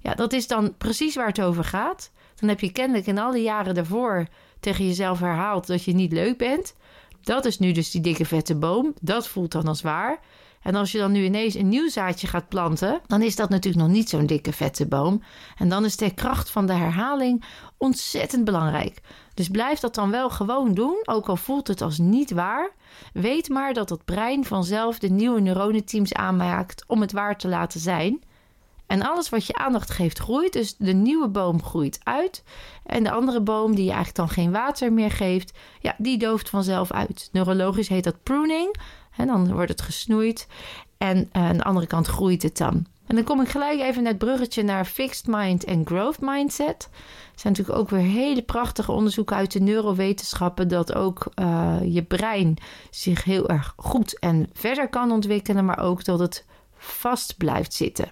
Ja, 0.00 0.14
dat 0.14 0.32
is 0.32 0.46
dan 0.46 0.74
precies 0.78 1.14
waar 1.14 1.26
het 1.26 1.40
over 1.40 1.64
gaat. 1.64 2.10
Dan 2.34 2.48
heb 2.48 2.60
je 2.60 2.72
kennelijk 2.72 3.06
in 3.06 3.18
al 3.18 3.32
die 3.32 3.42
jaren 3.42 3.74
daarvoor 3.74 4.26
tegen 4.60 4.86
jezelf 4.86 5.20
herhaald 5.20 5.66
dat 5.66 5.84
je 5.84 5.92
niet 5.92 6.12
leuk 6.12 6.38
bent. 6.38 6.74
Dat 7.20 7.44
is 7.44 7.58
nu 7.58 7.72
dus 7.72 7.90
die 7.90 8.00
dikke 8.00 8.24
vette 8.24 8.54
boom. 8.56 8.94
Dat 9.00 9.28
voelt 9.28 9.52
dan 9.52 9.66
als 9.66 9.82
waar. 9.82 10.18
En 10.66 10.74
als 10.74 10.92
je 10.92 10.98
dan 10.98 11.12
nu 11.12 11.24
ineens 11.24 11.54
een 11.54 11.68
nieuw 11.68 11.88
zaadje 11.88 12.26
gaat 12.26 12.48
planten, 12.48 13.00
dan 13.06 13.22
is 13.22 13.36
dat 13.36 13.48
natuurlijk 13.48 13.84
nog 13.84 13.92
niet 13.92 14.08
zo'n 14.08 14.26
dikke 14.26 14.52
vette 14.52 14.86
boom. 14.86 15.22
En 15.56 15.68
dan 15.68 15.84
is 15.84 15.96
de 15.96 16.14
kracht 16.14 16.50
van 16.50 16.66
de 16.66 16.72
herhaling 16.72 17.44
ontzettend 17.76 18.44
belangrijk. 18.44 19.00
Dus 19.34 19.48
blijf 19.48 19.80
dat 19.80 19.94
dan 19.94 20.10
wel 20.10 20.30
gewoon 20.30 20.74
doen, 20.74 21.02
ook 21.04 21.28
al 21.28 21.36
voelt 21.36 21.68
het 21.68 21.82
als 21.82 21.98
niet 21.98 22.30
waar. 22.30 22.70
Weet 23.12 23.48
maar 23.48 23.72
dat 23.72 23.90
het 23.90 24.04
brein 24.04 24.44
vanzelf 24.44 24.98
de 24.98 25.08
nieuwe 25.08 25.40
neuronenteams 25.40 26.14
aanmaakt 26.14 26.84
om 26.86 27.00
het 27.00 27.12
waar 27.12 27.38
te 27.38 27.48
laten 27.48 27.80
zijn. 27.80 28.22
En 28.86 29.02
alles 29.02 29.28
wat 29.28 29.46
je 29.46 29.54
aandacht 29.54 29.90
geeft 29.90 30.18
groeit. 30.18 30.52
Dus 30.52 30.76
de 30.78 30.92
nieuwe 30.92 31.28
boom 31.28 31.62
groeit 31.62 31.98
uit. 32.02 32.42
En 32.84 33.02
de 33.02 33.10
andere 33.10 33.40
boom 33.40 33.74
die 33.74 33.84
je 33.84 33.92
eigenlijk 33.92 34.16
dan 34.16 34.28
geen 34.28 34.52
water 34.52 34.92
meer 34.92 35.10
geeft, 35.10 35.58
ja, 35.80 35.94
die 35.98 36.18
dooft 36.18 36.48
vanzelf 36.48 36.92
uit. 36.92 37.28
Neurologisch 37.32 37.88
heet 37.88 38.04
dat 38.04 38.22
pruning. 38.22 38.76
En 39.16 39.26
dan 39.26 39.52
wordt 39.52 39.70
het 39.70 39.82
gesnoeid. 39.82 40.46
En 40.98 41.16
uh, 41.16 41.48
aan 41.48 41.56
de 41.56 41.64
andere 41.64 41.86
kant 41.86 42.06
groeit 42.06 42.42
het 42.42 42.56
dan. 42.56 42.86
En 43.06 43.14
dan 43.14 43.24
kom 43.24 43.40
ik 43.40 43.48
gelijk 43.48 43.80
even 43.80 44.02
naar 44.02 44.12
het 44.12 44.24
bruggetje 44.24 44.62
naar 44.62 44.84
fixed 44.84 45.26
mind 45.26 45.64
en 45.64 45.86
growth 45.86 46.20
mindset. 46.20 46.88
Er 47.32 47.40
zijn 47.40 47.52
natuurlijk 47.52 47.78
ook 47.78 47.90
weer 47.90 48.00
hele 48.00 48.42
prachtige 48.42 48.92
onderzoeken 48.92 49.36
uit 49.36 49.52
de 49.52 49.60
neurowetenschappen 49.60 50.68
dat 50.68 50.94
ook 50.94 51.32
uh, 51.40 51.76
je 51.82 52.02
brein 52.02 52.56
zich 52.90 53.24
heel 53.24 53.48
erg 53.48 53.72
goed 53.76 54.18
en 54.18 54.50
verder 54.52 54.88
kan 54.88 55.10
ontwikkelen, 55.10 55.64
maar 55.64 55.78
ook 55.78 56.04
dat 56.04 56.18
het 56.18 56.44
vast 56.76 57.36
blijft 57.36 57.72
zitten. 57.72 58.10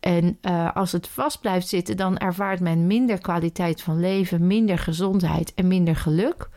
En 0.00 0.38
uh, 0.42 0.74
als 0.74 0.92
het 0.92 1.08
vast 1.08 1.40
blijft 1.40 1.68
zitten, 1.68 1.96
dan 1.96 2.18
ervaart 2.18 2.60
men 2.60 2.86
minder 2.86 3.18
kwaliteit 3.18 3.82
van 3.82 4.00
leven, 4.00 4.46
minder 4.46 4.78
gezondheid 4.78 5.54
en 5.54 5.68
minder 5.68 5.96
geluk. 5.96 6.48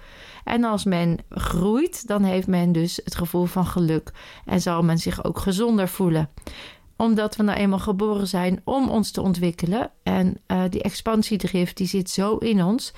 En 0.43 0.63
als 0.63 0.83
men 0.83 1.17
groeit, 1.29 2.07
dan 2.07 2.23
heeft 2.23 2.47
men 2.47 2.71
dus 2.71 3.01
het 3.03 3.15
gevoel 3.15 3.45
van 3.45 3.65
geluk 3.65 4.11
en 4.45 4.61
zal 4.61 4.83
men 4.83 4.97
zich 4.97 5.23
ook 5.23 5.39
gezonder 5.39 5.87
voelen 5.87 6.29
omdat 7.01 7.35
we 7.35 7.43
nou 7.43 7.57
eenmaal 7.57 7.79
geboren 7.79 8.27
zijn 8.27 8.61
om 8.63 8.89
ons 8.89 9.11
te 9.11 9.21
ontwikkelen. 9.21 9.91
En 10.03 10.37
uh, 10.47 10.63
die 10.69 10.81
expansiedrift 10.81 11.77
die 11.77 11.87
zit 11.87 12.09
zo 12.09 12.35
in 12.35 12.63
ons. 12.63 12.93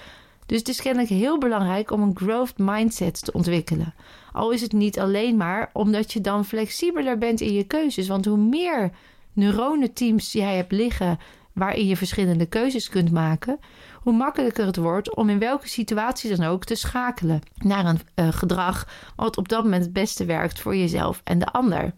Dus 0.46 0.58
het 0.58 0.68
is 0.68 0.82
kennelijk 0.82 1.12
heel 1.12 1.38
belangrijk 1.38 1.92
om 1.92 2.02
een 2.02 2.18
growth 2.18 2.58
mindset 2.58 3.26
te 3.26 3.32
ontwikkelen. 3.32 3.94
Al 4.32 4.52
is 4.52 4.62
het 4.62 4.72
niet 4.72 5.00
alleen 5.00 5.38
maar 5.38 5.70
omdat 5.74 6.14
je 6.14 6.22
dan 6.22 6.46
flexibeler 6.46 7.18
bent 7.18 7.42
in 7.42 7.54
je 7.54 7.64
keuzes. 7.64 8.08
Want 8.08 8.26
hoe 8.26 8.38
meer 8.38 8.92
neuronenteams 9.34 10.32
jij 10.32 10.56
hebt 10.56 10.72
liggen 10.72 11.20
waarin 11.54 11.88
je 11.88 11.98
verschillende 11.98 12.46
keuzes 12.46 12.90
kunt 12.90 13.12
maken, 13.12 13.60
hoe 14.04 14.14
makkelijker 14.14 14.66
het 14.66 14.76
wordt 14.76 15.16
om 15.16 15.30
in 15.30 15.40
welke 15.40 15.68
situatie 15.68 16.36
dan 16.36 16.48
ook 16.48 16.66
te 16.66 16.76
schakelen 16.76 17.42
naar 17.56 17.86
een 17.86 18.00
uh, 18.16 18.28
gedrag 18.32 18.88
wat 19.16 19.38
op 19.38 19.50
dat 19.50 19.64
moment 19.64 19.84
het 19.84 19.94
beste 19.94 20.26
werkt 20.26 20.60
voor 20.60 20.76
jezelf 20.76 21.22
en 21.24 21.40
de 21.40 21.46
ander. 21.46 21.94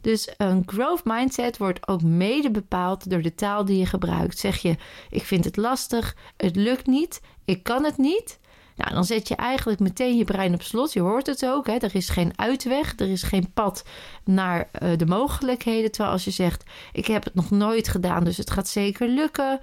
Dus 0.00 0.34
een 0.36 0.62
growth 0.66 1.04
mindset 1.04 1.58
wordt 1.58 1.88
ook 1.88 2.02
mede 2.02 2.50
bepaald 2.50 3.10
door 3.10 3.22
de 3.22 3.34
taal 3.34 3.64
die 3.64 3.78
je 3.78 3.86
gebruikt. 3.86 4.38
Zeg 4.38 4.56
je: 4.56 4.76
Ik 5.10 5.22
vind 5.22 5.44
het 5.44 5.56
lastig, 5.56 6.16
het 6.36 6.56
lukt 6.56 6.86
niet, 6.86 7.20
ik 7.44 7.62
kan 7.62 7.84
het 7.84 7.96
niet. 7.96 8.38
Nou, 8.76 8.94
dan 8.94 9.04
zet 9.04 9.28
je 9.28 9.36
eigenlijk 9.36 9.80
meteen 9.80 10.16
je 10.16 10.24
brein 10.24 10.54
op 10.54 10.62
slot. 10.62 10.92
Je 10.92 11.00
hoort 11.00 11.26
het 11.26 11.46
ook. 11.46 11.66
Hè? 11.66 11.76
Er 11.76 11.94
is 11.94 12.08
geen 12.08 12.32
uitweg. 12.36 12.92
Er 12.96 13.10
is 13.10 13.22
geen 13.22 13.52
pad 13.54 13.84
naar 14.24 14.68
uh, 14.82 14.90
de 14.96 15.06
mogelijkheden. 15.06 15.90
Terwijl 15.90 16.12
als 16.12 16.24
je 16.24 16.30
zegt: 16.30 16.64
Ik 16.92 17.06
heb 17.06 17.24
het 17.24 17.34
nog 17.34 17.50
nooit 17.50 17.88
gedaan, 17.88 18.24
dus 18.24 18.36
het 18.36 18.50
gaat 18.50 18.68
zeker 18.68 19.08
lukken. 19.08 19.60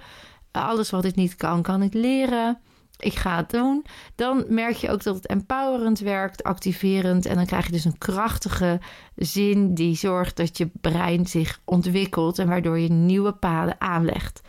Alles 0.64 0.90
wat 0.90 1.04
ik 1.04 1.14
niet 1.14 1.36
kan, 1.36 1.62
kan 1.62 1.82
ik 1.82 1.94
leren 1.94 2.58
ik 2.98 3.14
ga 3.14 3.36
het 3.36 3.50
doen. 3.50 3.84
Dan 4.14 4.44
merk 4.48 4.76
je 4.76 4.90
ook 4.90 5.02
dat 5.02 5.14
het 5.14 5.26
empowerend 5.26 5.98
werkt, 5.98 6.42
activerend. 6.42 7.26
En 7.26 7.34
dan 7.34 7.46
krijg 7.46 7.66
je 7.66 7.72
dus 7.72 7.84
een 7.84 7.98
krachtige 7.98 8.80
zin 9.16 9.74
die 9.74 9.96
zorgt 9.96 10.36
dat 10.36 10.58
je 10.58 10.70
brein 10.80 11.26
zich 11.26 11.60
ontwikkelt 11.64 12.38
en 12.38 12.48
waardoor 12.48 12.78
je 12.78 12.88
nieuwe 12.88 13.32
paden 13.32 13.80
aanlegt. 13.80 14.40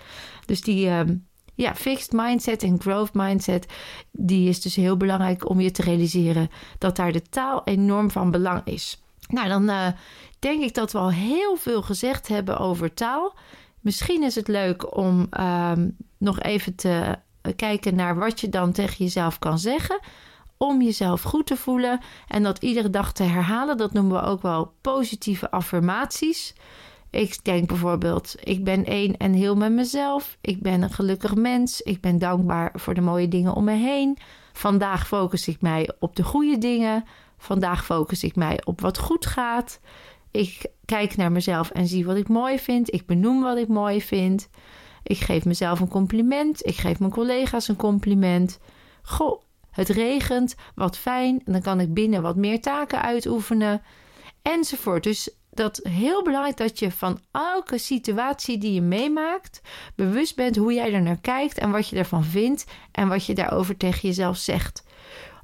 Dus 0.46 0.62
die 0.62 0.86
uh, 0.86 1.00
ja, 1.56 1.76
fixed 1.76 2.12
mindset 2.12 2.64
en 2.64 2.82
growth 2.82 3.14
mindset, 3.14 3.66
die 4.12 4.50
is 4.50 4.62
dus 4.62 4.76
heel 4.76 4.98
belangrijk 4.98 5.50
om 5.50 5.60
je 5.60 5.72
te 5.72 5.82
realiseren 5.82 6.50
dat 6.78 6.96
daar 6.96 7.12
de 7.12 7.22
taal 7.22 7.62
enorm 7.64 8.12
van 8.12 8.32
belang 8.32 8.62
is. 8.64 9.02
Nou, 9.28 9.48
dan 9.48 9.70
uh, 9.70 9.88
denk 10.40 10.64
ik 10.64 10.74
dat 10.74 10.92
we 10.92 10.98
al 10.98 11.12
heel 11.12 11.56
veel 11.56 11.82
gezegd 11.82 12.28
hebben 12.28 12.58
over 12.58 12.94
taal. 12.94 13.38
Misschien 13.88 14.24
is 14.24 14.36
het 14.36 14.48
leuk 14.48 14.98
om 14.98 15.28
uh, 15.40 15.72
nog 16.18 16.40
even 16.40 16.76
te 16.76 17.16
kijken 17.56 17.96
naar 17.96 18.16
wat 18.16 18.40
je 18.40 18.50
dan 18.50 18.72
tegen 18.72 18.96
jezelf 18.98 19.40
kan 19.40 19.60
zeggen 19.60 20.00
om 20.58 20.82
jezelf 20.82 21.22
goed 21.22 21.46
te 21.46 21.56
voelen 21.56 22.00
en 22.28 22.44
dat 22.44 22.64
iedere 22.64 22.90
dag 22.90 23.14
te 23.14 23.24
herhalen. 23.24 23.78
Dat 23.78 23.94
noemen 23.94 24.22
we 24.22 24.28
ook 24.28 24.42
wel 24.42 24.74
positieve 24.82 25.52
affirmaties. 25.52 26.54
Ik 27.10 27.44
denk 27.44 27.68
bijvoorbeeld: 27.68 28.36
ik 28.44 28.64
ben 28.64 28.86
één 28.86 29.18
en 29.18 29.34
heel 29.34 29.56
met 29.56 29.72
mezelf. 29.72 30.38
Ik 30.42 30.62
ben 30.62 30.82
een 30.82 30.94
gelukkig 30.94 31.36
mens. 31.36 31.82
Ik 31.82 32.02
ben 32.02 32.20
dankbaar 32.20 32.72
voor 32.74 32.94
de 32.94 33.02
mooie 33.02 33.28
dingen 33.28 33.54
om 33.54 33.64
me 33.64 33.76
heen. 33.76 34.18
Vandaag 34.54 35.08
focus 35.08 35.48
ik 35.48 35.62
mij 35.62 35.92
op 36.00 36.16
de 36.16 36.24
goede 36.24 36.58
dingen. 36.58 37.04
Vandaag 37.38 37.86
focus 37.86 38.24
ik 38.24 38.36
mij 38.36 38.62
op 38.66 38.82
wat 38.82 38.98
goed 38.98 39.26
gaat. 39.26 39.80
Ik 40.38 40.66
kijk 40.86 41.16
naar 41.16 41.32
mezelf 41.32 41.70
en 41.70 41.88
zie 41.88 42.06
wat 42.06 42.18
ik 42.18 42.28
mooi 42.28 42.60
vind. 42.60 42.94
Ik 42.94 43.06
benoem 43.06 43.42
wat 43.42 43.58
ik 43.58 43.68
mooi 43.68 44.02
vind. 44.02 44.50
Ik 45.04 45.18
geef 45.18 45.46
mezelf 45.46 45.80
een 45.80 45.88
compliment. 45.88 46.66
Ik 46.66 46.76
geef 46.76 47.00
mijn 47.00 47.12
collega's 47.12 47.68
een 47.68 47.76
compliment. 47.76 48.60
Goh, 49.02 49.42
het 49.72 49.90
regent, 49.90 50.56
wat 50.76 50.98
fijn. 50.98 51.42
En 51.46 51.52
dan 51.52 51.62
kan 51.62 51.80
ik 51.80 51.94
binnen 51.94 52.22
wat 52.22 52.36
meer 52.36 52.62
taken 52.62 53.02
uitoefenen. 53.02 53.82
Enzovoort. 54.42 55.04
Dus 55.04 55.30
dat 55.50 55.80
heel 55.84 56.24
belangrijk 56.24 56.58
dat 56.58 56.80
je 56.80 56.92
van 56.92 57.20
elke 57.32 57.78
situatie 57.78 58.58
die 58.58 58.74
je 58.74 58.82
meemaakt 58.82 59.62
bewust 59.96 60.36
bent 60.36 60.56
hoe 60.56 60.74
jij 60.74 60.94
er 60.94 61.02
naar 61.02 61.22
kijkt 61.22 61.58
en 61.58 61.72
wat 61.72 61.88
je 61.88 61.98
ervan 61.98 62.24
vindt 62.24 62.66
en 62.92 63.08
wat 63.08 63.26
je 63.26 63.34
daarover 63.34 63.78
tegen 63.78 64.08
jezelf 64.08 64.38
zegt. 64.38 64.84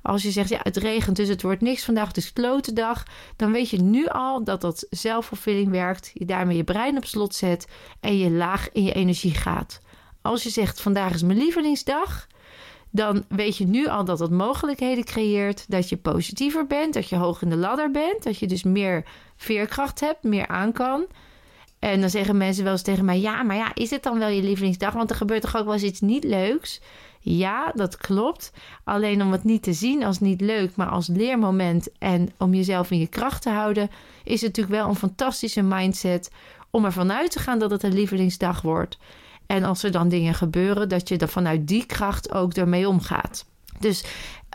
Als 0.03 0.23
je 0.23 0.31
zegt, 0.31 0.49
ja, 0.49 0.59
het 0.63 0.77
regent, 0.77 1.15
dus 1.15 1.27
het 1.27 1.41
wordt 1.41 1.61
niks 1.61 1.83
vandaag, 1.83 2.07
het 2.07 2.17
is 2.17 2.33
klote 2.33 2.73
dag. 2.73 3.03
Dan 3.35 3.51
weet 3.51 3.69
je 3.69 3.81
nu 3.81 4.07
al 4.07 4.43
dat 4.43 4.61
dat 4.61 4.87
zelfvervulling 4.89 5.69
werkt. 5.69 6.11
Je 6.13 6.25
daarmee 6.25 6.57
je 6.57 6.63
brein 6.63 6.97
op 6.97 7.05
slot 7.05 7.35
zet 7.35 7.67
en 7.99 8.17
je 8.17 8.31
laag 8.31 8.71
in 8.71 8.83
je 8.83 8.93
energie 8.93 9.33
gaat. 9.33 9.79
Als 10.21 10.43
je 10.43 10.49
zegt, 10.49 10.81
vandaag 10.81 11.13
is 11.13 11.23
mijn 11.23 11.37
lievelingsdag. 11.37 12.27
Dan 12.89 13.25
weet 13.29 13.57
je 13.57 13.65
nu 13.65 13.87
al 13.87 14.05
dat 14.05 14.17
dat 14.17 14.31
mogelijkheden 14.31 15.03
creëert. 15.03 15.65
Dat 15.67 15.89
je 15.89 15.97
positiever 15.97 16.67
bent, 16.67 16.93
dat 16.93 17.09
je 17.09 17.15
hoog 17.15 17.41
in 17.41 17.49
de 17.49 17.55
ladder 17.55 17.91
bent. 17.91 18.23
Dat 18.23 18.37
je 18.37 18.47
dus 18.47 18.63
meer 18.63 19.05
veerkracht 19.35 19.99
hebt, 19.99 20.23
meer 20.23 20.47
aan 20.47 20.71
kan. 20.71 21.05
En 21.79 22.01
dan 22.01 22.09
zeggen 22.09 22.37
mensen 22.37 22.63
wel 22.63 22.73
eens 22.73 22.81
tegen 22.81 23.05
mij: 23.05 23.19
Ja, 23.19 23.43
maar 23.43 23.55
ja, 23.55 23.71
is 23.73 23.89
het 23.89 24.03
dan 24.03 24.19
wel 24.19 24.27
je 24.27 24.41
lievelingsdag? 24.41 24.93
Want 24.93 25.09
er 25.09 25.15
gebeurt 25.15 25.41
toch 25.41 25.57
ook 25.57 25.65
wel 25.65 25.73
eens 25.73 25.83
iets 25.83 26.01
niet 26.01 26.23
leuks? 26.23 26.81
Ja, 27.25 27.71
dat 27.75 27.97
klopt. 27.97 28.51
Alleen 28.83 29.21
om 29.21 29.31
het 29.31 29.43
niet 29.43 29.63
te 29.63 29.73
zien 29.73 30.03
als 30.03 30.19
niet 30.19 30.41
leuk, 30.41 30.75
maar 30.75 30.89
als 30.89 31.07
leermoment 31.07 31.88
en 31.97 32.29
om 32.38 32.53
jezelf 32.53 32.91
in 32.91 32.99
je 32.99 33.07
kracht 33.07 33.41
te 33.41 33.49
houden, 33.49 33.89
is 34.23 34.41
het 34.41 34.55
natuurlijk 34.55 34.75
wel 34.75 34.88
een 34.89 34.95
fantastische 34.95 35.62
mindset 35.62 36.31
om 36.69 36.86
ervan 36.86 37.12
uit 37.12 37.31
te 37.31 37.39
gaan 37.39 37.59
dat 37.59 37.71
het 37.71 37.83
een 37.83 37.93
lievelingsdag 37.93 38.62
wordt. 38.62 38.97
En 39.45 39.63
als 39.63 39.83
er 39.83 39.91
dan 39.91 40.09
dingen 40.09 40.33
gebeuren, 40.33 40.89
dat 40.89 41.07
je 41.09 41.17
er 41.17 41.29
vanuit 41.29 41.67
die 41.67 41.86
kracht 41.86 42.31
ook 42.31 42.53
ermee 42.53 42.88
omgaat. 42.88 43.45
Dus 43.79 44.05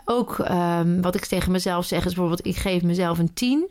ook 0.05 0.37
um, 0.37 1.01
wat 1.01 1.15
ik 1.15 1.25
tegen 1.25 1.51
mezelf 1.51 1.85
zeg 1.85 1.99
is 1.99 2.13
bijvoorbeeld: 2.13 2.45
ik 2.45 2.55
geef 2.55 2.83
mezelf 2.83 3.19
een 3.19 3.33
10. 3.33 3.69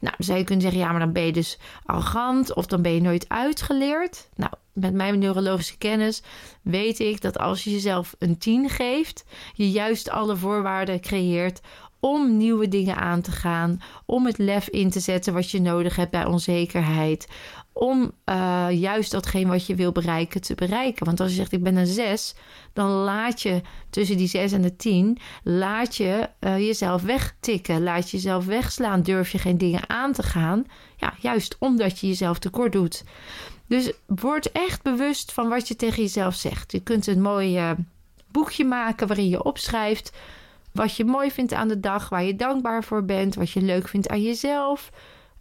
Nou, 0.00 0.14
zou 0.18 0.38
je 0.38 0.44
kunnen 0.44 0.62
zeggen, 0.62 0.80
ja, 0.80 0.90
maar 0.90 1.00
dan 1.00 1.12
ben 1.12 1.26
je 1.26 1.32
dus 1.32 1.58
arrogant 1.84 2.54
of 2.54 2.66
dan 2.66 2.82
ben 2.82 2.92
je 2.92 3.00
nooit 3.00 3.28
uitgeleerd. 3.28 4.28
Nou, 4.36 4.52
met 4.72 4.94
mijn 4.94 5.18
neurologische 5.18 5.78
kennis 5.78 6.22
weet 6.62 6.98
ik 6.98 7.20
dat 7.20 7.38
als 7.38 7.64
je 7.64 7.70
jezelf 7.70 8.14
een 8.18 8.38
10 8.38 8.68
geeft, 8.68 9.24
je 9.54 9.70
juist 9.70 10.10
alle 10.10 10.36
voorwaarden 10.36 11.00
creëert 11.00 11.60
om 12.00 12.36
nieuwe 12.36 12.68
dingen 12.68 12.96
aan 12.96 13.20
te 13.20 13.30
gaan, 13.30 13.80
om 14.06 14.26
het 14.26 14.38
lef 14.38 14.68
in 14.68 14.90
te 14.90 15.00
zetten 15.00 15.34
wat 15.34 15.50
je 15.50 15.60
nodig 15.60 15.96
hebt 15.96 16.10
bij 16.10 16.24
onzekerheid, 16.24 17.28
om 17.72 18.12
uh, 18.24 18.66
juist 18.70 19.10
datgene 19.10 19.50
wat 19.50 19.66
je 19.66 19.74
wil 19.74 19.92
bereiken 19.92 20.40
te 20.40 20.54
bereiken. 20.54 21.06
Want 21.06 21.20
als 21.20 21.30
je 21.30 21.36
zegt 21.36 21.52
ik 21.52 21.62
ben 21.62 21.76
een 21.76 21.86
6, 21.86 22.34
dan 22.72 22.90
laat 22.90 23.42
je 23.42 23.60
tussen 23.90 24.16
die 24.16 24.28
6 24.28 24.52
en 24.52 24.62
de 24.62 24.76
10, 24.76 25.18
laat 25.42 25.96
je 25.96 26.28
uh, 26.40 26.58
jezelf 26.58 27.02
wegtikken, 27.02 27.82
laat 27.82 28.10
je 28.10 28.16
jezelf 28.16 28.46
wegslaan, 28.46 29.02
durf 29.02 29.32
je 29.32 29.38
geen 29.38 29.58
dingen 29.58 29.88
aan 29.88 30.12
te 30.12 30.22
gaan. 30.22 30.64
Ja, 30.96 31.14
juist 31.18 31.56
omdat 31.58 31.98
je 31.98 32.06
jezelf 32.06 32.38
tekort 32.38 32.72
doet. 32.72 33.04
Dus 33.70 33.92
word 34.06 34.52
echt 34.52 34.82
bewust 34.82 35.32
van 35.32 35.48
wat 35.48 35.68
je 35.68 35.76
tegen 35.76 36.02
jezelf 36.02 36.34
zegt. 36.34 36.72
Je 36.72 36.80
kunt 36.80 37.06
een 37.06 37.22
mooi 37.22 37.58
uh, 37.58 37.70
boekje 38.30 38.64
maken 38.64 39.06
waarin 39.06 39.28
je 39.28 39.42
opschrijft 39.42 40.12
wat 40.72 40.96
je 40.96 41.04
mooi 41.04 41.30
vindt 41.30 41.52
aan 41.52 41.68
de 41.68 41.80
dag, 41.80 42.08
waar 42.08 42.22
je 42.22 42.36
dankbaar 42.36 42.84
voor 42.84 43.04
bent, 43.04 43.34
wat 43.34 43.50
je 43.50 43.62
leuk 43.62 43.88
vindt 43.88 44.08
aan 44.08 44.22
jezelf. 44.22 44.90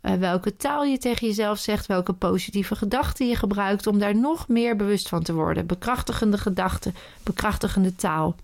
Uh, 0.02 0.14
welke 0.14 0.56
taal 0.56 0.84
je 0.84 0.98
tegen 0.98 1.28
jezelf 1.28 1.58
zegt, 1.58 1.86
welke 1.86 2.14
positieve 2.14 2.76
gedachten 2.76 3.28
je 3.28 3.36
gebruikt 3.36 3.88
om 3.88 4.00
daar 4.00 4.16
nog 4.16 4.48
meer 4.48 4.76
bewust 4.76 5.10
van 5.10 5.24
te 5.24 5.34
worden. 5.34 5.66
Bekrachtigende 5.66 6.38
gedachten, 6.38 6.96
bekrachtigende 7.24 7.96
taal. 7.96 8.36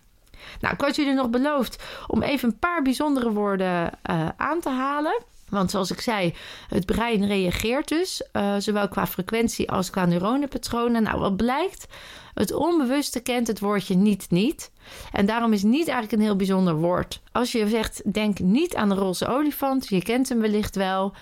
Nou, 0.59 0.73
ik 0.73 0.81
had 0.81 0.95
jullie 0.95 1.13
nog 1.13 1.29
beloofd 1.29 1.83
om 2.07 2.21
even 2.21 2.49
een 2.49 2.59
paar 2.59 2.81
bijzondere 2.81 3.31
woorden 3.31 3.91
uh, 4.09 4.27
aan 4.37 4.59
te 4.59 4.69
halen. 4.69 5.23
Want 5.49 5.71
zoals 5.71 5.91
ik 5.91 6.01
zei, 6.01 6.33
het 6.67 6.85
brein 6.85 7.27
reageert 7.27 7.87
dus, 7.87 8.23
uh, 8.33 8.55
zowel 8.57 8.87
qua 8.87 9.07
frequentie 9.07 9.71
als 9.71 9.89
qua 9.89 10.05
neuronenpatronen. 10.05 11.03
Nou, 11.03 11.19
wat 11.19 11.35
blijkt? 11.35 11.87
Het 12.33 12.53
onbewuste 12.53 13.19
kent 13.19 13.47
het 13.47 13.59
woordje 13.59 13.95
niet 13.95 14.29
niet. 14.29 14.71
En 15.11 15.25
daarom 15.25 15.53
is 15.53 15.63
niet 15.63 15.87
eigenlijk 15.87 16.11
een 16.11 16.27
heel 16.27 16.35
bijzonder 16.35 16.75
woord. 16.75 17.21
Als 17.31 17.51
je 17.51 17.69
zegt, 17.69 18.13
denk 18.13 18.39
niet 18.39 18.75
aan 18.75 18.89
de 18.89 18.95
roze 18.95 19.27
olifant, 19.27 19.87
je 19.87 20.03
kent 20.03 20.29
hem 20.29 20.39
wellicht 20.39 20.75
wel 20.75 21.13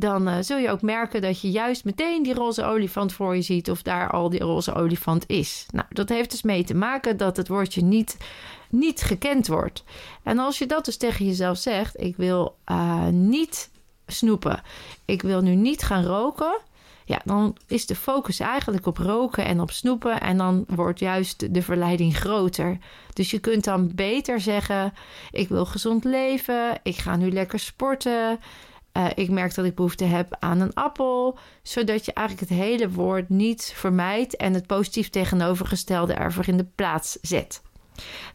dan 0.00 0.28
uh, 0.28 0.36
zul 0.40 0.56
je 0.56 0.70
ook 0.70 0.82
merken 0.82 1.20
dat 1.20 1.40
je 1.40 1.50
juist 1.50 1.84
meteen 1.84 2.22
die 2.22 2.34
roze 2.34 2.64
olifant 2.64 3.12
voor 3.12 3.36
je 3.36 3.42
ziet 3.42 3.70
of 3.70 3.82
daar 3.82 4.10
al 4.10 4.30
die 4.30 4.40
roze 4.40 4.74
olifant 4.74 5.24
is. 5.26 5.66
Nou, 5.70 5.86
dat 5.90 6.08
heeft 6.08 6.30
dus 6.30 6.42
mee 6.42 6.64
te 6.64 6.74
maken 6.74 7.16
dat 7.16 7.36
het 7.36 7.48
woordje 7.48 7.82
niet, 7.82 8.16
niet 8.70 9.00
gekend 9.00 9.46
wordt. 9.46 9.84
En 10.22 10.38
als 10.38 10.58
je 10.58 10.66
dat 10.66 10.84
dus 10.84 10.96
tegen 10.96 11.26
jezelf 11.26 11.58
zegt, 11.58 12.00
ik 12.00 12.16
wil 12.16 12.56
uh, 12.66 13.06
niet 13.06 13.69
snoepen, 14.10 14.62
ik 15.04 15.22
wil 15.22 15.40
nu 15.40 15.54
niet 15.54 15.82
gaan 15.82 16.04
roken. 16.04 16.60
Ja, 17.04 17.20
dan 17.24 17.56
is 17.66 17.86
de 17.86 17.94
focus 17.94 18.40
eigenlijk 18.40 18.86
op 18.86 18.96
roken 18.98 19.44
en 19.44 19.60
op 19.60 19.70
snoepen. 19.70 20.20
En 20.20 20.36
dan 20.36 20.64
wordt 20.68 20.98
juist 20.98 21.54
de 21.54 21.62
verleiding 21.62 22.16
groter. 22.16 22.78
Dus 23.12 23.30
je 23.30 23.38
kunt 23.38 23.64
dan 23.64 23.94
beter 23.94 24.40
zeggen: 24.40 24.92
Ik 25.30 25.48
wil 25.48 25.66
gezond 25.66 26.04
leven. 26.04 26.80
Ik 26.82 26.96
ga 26.96 27.16
nu 27.16 27.30
lekker 27.30 27.58
sporten. 27.58 28.38
Uh, 28.96 29.06
ik 29.14 29.30
merk 29.30 29.54
dat 29.54 29.64
ik 29.64 29.74
behoefte 29.74 30.04
heb 30.04 30.36
aan 30.38 30.60
een 30.60 30.74
appel, 30.74 31.38
zodat 31.62 32.04
je 32.04 32.12
eigenlijk 32.12 32.48
het 32.48 32.58
hele 32.58 32.90
woord 32.90 33.28
niet 33.28 33.72
vermijdt 33.76 34.36
en 34.36 34.54
het 34.54 34.66
positief 34.66 35.10
tegenovergestelde 35.10 36.12
ervoor 36.12 36.48
in 36.48 36.56
de 36.56 36.68
plaats 36.74 37.18
zet. 37.20 37.62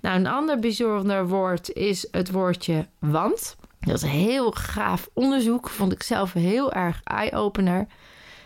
Nou, 0.02 0.20
een 0.20 0.28
ander 0.28 0.60
bijzonder 0.60 1.28
woord 1.28 1.74
is 1.74 2.08
het 2.12 2.32
woordje 2.32 2.88
want. 3.00 3.56
Dat 3.86 3.96
is 3.96 4.02
een 4.02 4.10
heel 4.10 4.52
gaaf 4.52 5.10
onderzoek, 5.14 5.70
vond 5.70 5.92
ik 5.92 6.04
zelf 6.04 6.34
heel 6.34 6.74
erg 6.74 7.02
eye-opener. 7.04 7.88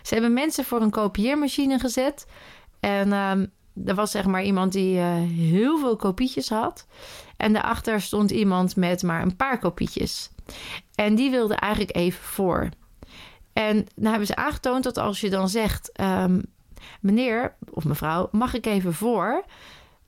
Ze 0.02 0.13
hebben 0.13 0.34
mensen 0.34 0.65
voor 0.65 0.82
een 0.82 0.89
kopieermachine 0.89 1.80
gezet 1.80 2.25
en 2.80 3.13
um, 3.13 3.52
er 3.86 3.95
was 3.95 4.12
zeg 4.12 4.25
maar 4.25 4.43
iemand 4.43 4.71
die 4.71 4.95
uh, 4.97 5.13
heel 5.47 5.80
veel 5.80 5.95
kopietjes 5.95 6.49
had. 6.49 6.88
En 7.38 7.54
daarachter 7.54 8.02
stond 8.02 8.32
iemand 8.32 8.75
met 8.75 9.04
maar 9.04 9.21
een 9.21 9.36
paar 9.36 9.60
kopietjes. 9.60 10.32
En 10.95 11.15
die 11.15 11.32
wilde 11.32 11.56
eigenlijk 11.56 11.95
even 11.95 12.23
voor. 12.23 12.69
En 13.54 13.86
dan 13.95 14.10
hebben 14.10 14.28
ze 14.28 14.36
aangetoond 14.36 14.84
dat 14.84 14.97
als 14.97 15.21
je 15.21 15.30
dan 15.30 15.49
zegt: 15.49 15.99
um, 16.02 16.41
meneer 16.99 17.56
of 17.71 17.86
mevrouw, 17.86 18.30
mag 18.32 18.54
ik 18.54 18.65
even 18.65 18.93
voor? 18.93 19.43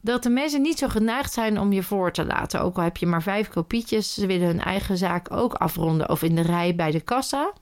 Dat 0.02 0.24
de 0.24 0.30
mensen 0.30 0.62
niet 0.62 0.78
zo 0.78 0.88
geneigd 0.88 1.34
zijn 1.34 1.60
om 1.60 1.72
je 1.74 1.84
voor 1.84 2.12
te 2.12 2.26
laten. 2.26 2.62
Ook 2.62 2.78
al 2.78 2.84
heb 2.84 2.98
je 2.98 3.06
maar 3.06 3.24
vijf 3.24 3.48
kopietjes, 3.48 4.14
ze 4.14 4.26
willen 4.26 4.48
hun 4.48 4.62
eigen 4.62 4.98
zaak 4.98 5.32
ook 5.32 5.54
afronden 5.54 6.10
of 6.10 6.24
in 6.24 6.36
de 6.36 6.42
rij 6.42 6.76
bij 6.76 6.92
de 6.92 7.02
kassa. 7.02 7.54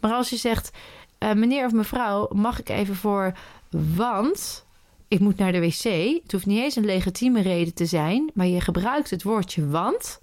Maar 0.00 0.12
als 0.12 0.30
je 0.30 0.36
zegt: 0.36 0.70
uh, 1.18 1.32
meneer 1.32 1.64
of 1.64 1.72
mevrouw, 1.72 2.28
mag 2.32 2.60
ik 2.60 2.68
even 2.68 2.94
voor? 2.94 3.32
Want 3.70 4.66
ik 5.08 5.20
moet 5.20 5.36
naar 5.36 5.52
de 5.52 5.60
wc. 5.60 5.82
Het 6.22 6.32
hoeft 6.32 6.46
niet 6.46 6.62
eens 6.62 6.76
een 6.76 6.84
legitieme 6.84 7.40
reden 7.40 7.74
te 7.74 7.86
zijn, 7.86 8.30
maar 8.34 8.46
je 8.46 8.60
gebruikt 8.60 9.10
het 9.10 9.22
woordje 9.22 9.68
want 9.68 10.20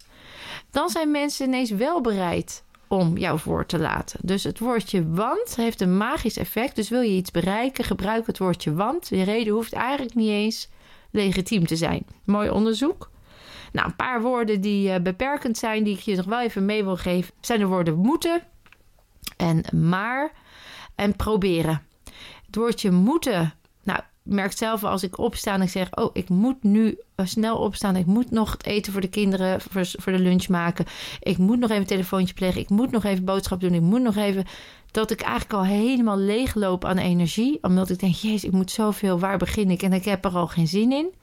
dan 0.71 0.89
zijn 0.89 1.11
mensen 1.11 1.47
ineens 1.47 1.71
wel 1.71 2.01
bereid 2.01 2.63
om 2.87 3.17
jou 3.17 3.39
voor 3.39 3.65
te 3.65 3.79
laten. 3.79 4.19
Dus 4.23 4.43
het 4.43 4.59
woordje 4.59 5.09
want 5.09 5.55
heeft 5.55 5.81
een 5.81 5.97
magisch 5.97 6.37
effect. 6.37 6.75
Dus 6.75 6.89
wil 6.89 7.01
je 7.01 7.15
iets 7.15 7.31
bereiken, 7.31 7.83
gebruik 7.83 8.27
het 8.27 8.37
woordje 8.37 8.73
want. 8.73 9.09
De 9.09 9.23
reden 9.23 9.53
hoeft 9.53 9.73
eigenlijk 9.73 10.15
niet 10.15 10.29
eens 10.29 10.69
legitiem 11.15 11.65
te 11.65 11.75
zijn. 11.75 12.05
Mooi 12.25 12.49
onderzoek. 12.49 13.09
Nou, 13.71 13.87
een 13.87 13.95
paar 13.95 14.21
woorden 14.21 14.61
die 14.61 14.89
uh, 14.89 14.95
beperkend 14.99 15.57
zijn, 15.57 15.83
die 15.83 15.93
ik 15.93 15.99
je 15.99 16.15
nog 16.15 16.25
wel 16.25 16.41
even 16.41 16.65
mee 16.65 16.83
wil 16.83 16.97
geven, 16.97 17.33
zijn 17.41 17.59
de 17.59 17.65
woorden 17.65 17.95
moeten 17.95 18.41
en 19.37 19.63
maar 19.71 20.31
en 20.95 21.15
proberen. 21.15 21.81
Het 22.45 22.55
woordje 22.55 22.91
moeten, 22.91 23.53
nou, 23.83 23.99
merk 24.23 24.51
zelf 24.51 24.83
als 24.83 25.03
ik 25.03 25.17
opsta 25.17 25.53
en 25.53 25.61
ik 25.61 25.69
zeg: 25.69 25.95
Oh, 25.95 26.09
ik 26.13 26.29
moet 26.29 26.63
nu 26.63 26.87
eh, 26.89 26.97
snel 27.23 27.57
opstaan. 27.57 27.95
Ik 27.95 28.05
moet 28.05 28.31
nog 28.31 28.51
het 28.51 28.65
eten 28.65 28.91
voor 28.91 29.01
de 29.01 29.07
kinderen 29.07 29.61
voor, 29.61 30.11
de 30.11 30.19
lunch 30.19 30.47
maken. 30.47 30.85
Ik 31.19 31.37
moet 31.37 31.59
nog 31.59 31.69
even 31.69 31.81
een 31.81 31.87
telefoontje 31.87 32.33
plegen. 32.33 32.61
Ik 32.61 32.69
moet 32.69 32.91
nog 32.91 33.03
even 33.03 33.25
boodschap 33.25 33.59
doen. 33.59 33.73
Ik 33.73 33.81
moet 33.81 34.01
nog 34.01 34.15
even. 34.15 34.45
Dat 34.91 35.11
ik 35.11 35.21
eigenlijk 35.21 35.53
al 35.53 35.65
helemaal 35.65 36.17
leegloop 36.17 36.85
aan 36.85 36.97
energie. 36.97 37.57
Omdat 37.61 37.89
ik 37.89 37.99
denk: 37.99 38.13
Jezus, 38.13 38.43
ik 38.43 38.51
moet 38.51 38.71
zoveel. 38.71 39.19
Waar 39.19 39.37
begin 39.37 39.69
ik? 39.69 39.81
En 39.81 39.93
ik 39.93 40.05
heb 40.05 40.25
er 40.25 40.35
al 40.35 40.47
geen 40.47 40.67
zin 40.67 40.91
in. 40.91 41.13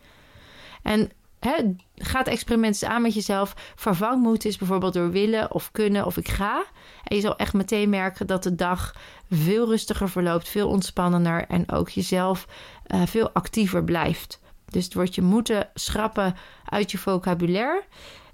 En 0.82 1.10
He, 1.42 1.74
ga 1.94 2.18
het 2.18 2.28
experiment 2.28 2.84
aan 2.84 3.02
met 3.02 3.14
jezelf. 3.14 3.54
Vervang 3.74 4.22
moeten 4.22 4.48
is 4.48 4.56
bijvoorbeeld 4.56 4.92
door 4.92 5.10
willen 5.10 5.52
of 5.52 5.70
kunnen 5.72 6.06
of 6.06 6.16
ik 6.16 6.28
ga. 6.28 6.64
En 7.04 7.16
je 7.16 7.22
zal 7.22 7.36
echt 7.36 7.52
meteen 7.52 7.88
merken 7.88 8.26
dat 8.26 8.42
de 8.42 8.54
dag 8.54 8.94
veel 9.30 9.66
rustiger 9.66 10.08
verloopt, 10.08 10.48
veel 10.48 10.68
ontspannender 10.68 11.44
en 11.48 11.70
ook 11.70 11.88
jezelf 11.88 12.46
uh, 12.94 13.02
veel 13.06 13.30
actiever 13.30 13.84
blijft. 13.84 14.40
Dus 14.72 14.84
het 14.84 14.94
woordje 14.94 15.22
moeten 15.22 15.70
schrappen 15.74 16.36
uit 16.64 16.90
je 16.90 16.98
vocabulaire. 16.98 17.82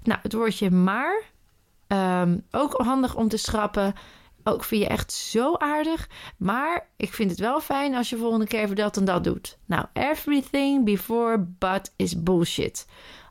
Nou, 0.03 0.19
het 0.23 0.33
woordje 0.33 0.71
maar, 0.71 1.23
um, 1.87 2.45
ook 2.51 2.73
handig 2.73 3.15
om 3.15 3.27
te 3.27 3.37
schrappen. 3.37 3.93
Ook 4.43 4.63
vind 4.63 4.81
je 4.81 4.87
echt 4.87 5.11
zo 5.11 5.55
aardig. 5.55 6.09
Maar 6.37 6.87
ik 6.97 7.13
vind 7.13 7.29
het 7.29 7.39
wel 7.39 7.59
fijn 7.59 7.95
als 7.95 8.09
je 8.09 8.17
volgende 8.17 8.47
keer 8.47 8.59
even 8.59 8.75
dat 8.75 8.97
en 8.97 9.05
dat 9.05 9.23
doet. 9.23 9.57
Nou, 9.65 9.85
everything 9.93 10.85
before 10.85 11.45
but 11.59 11.93
is 11.95 12.23
bullshit. 12.23 12.87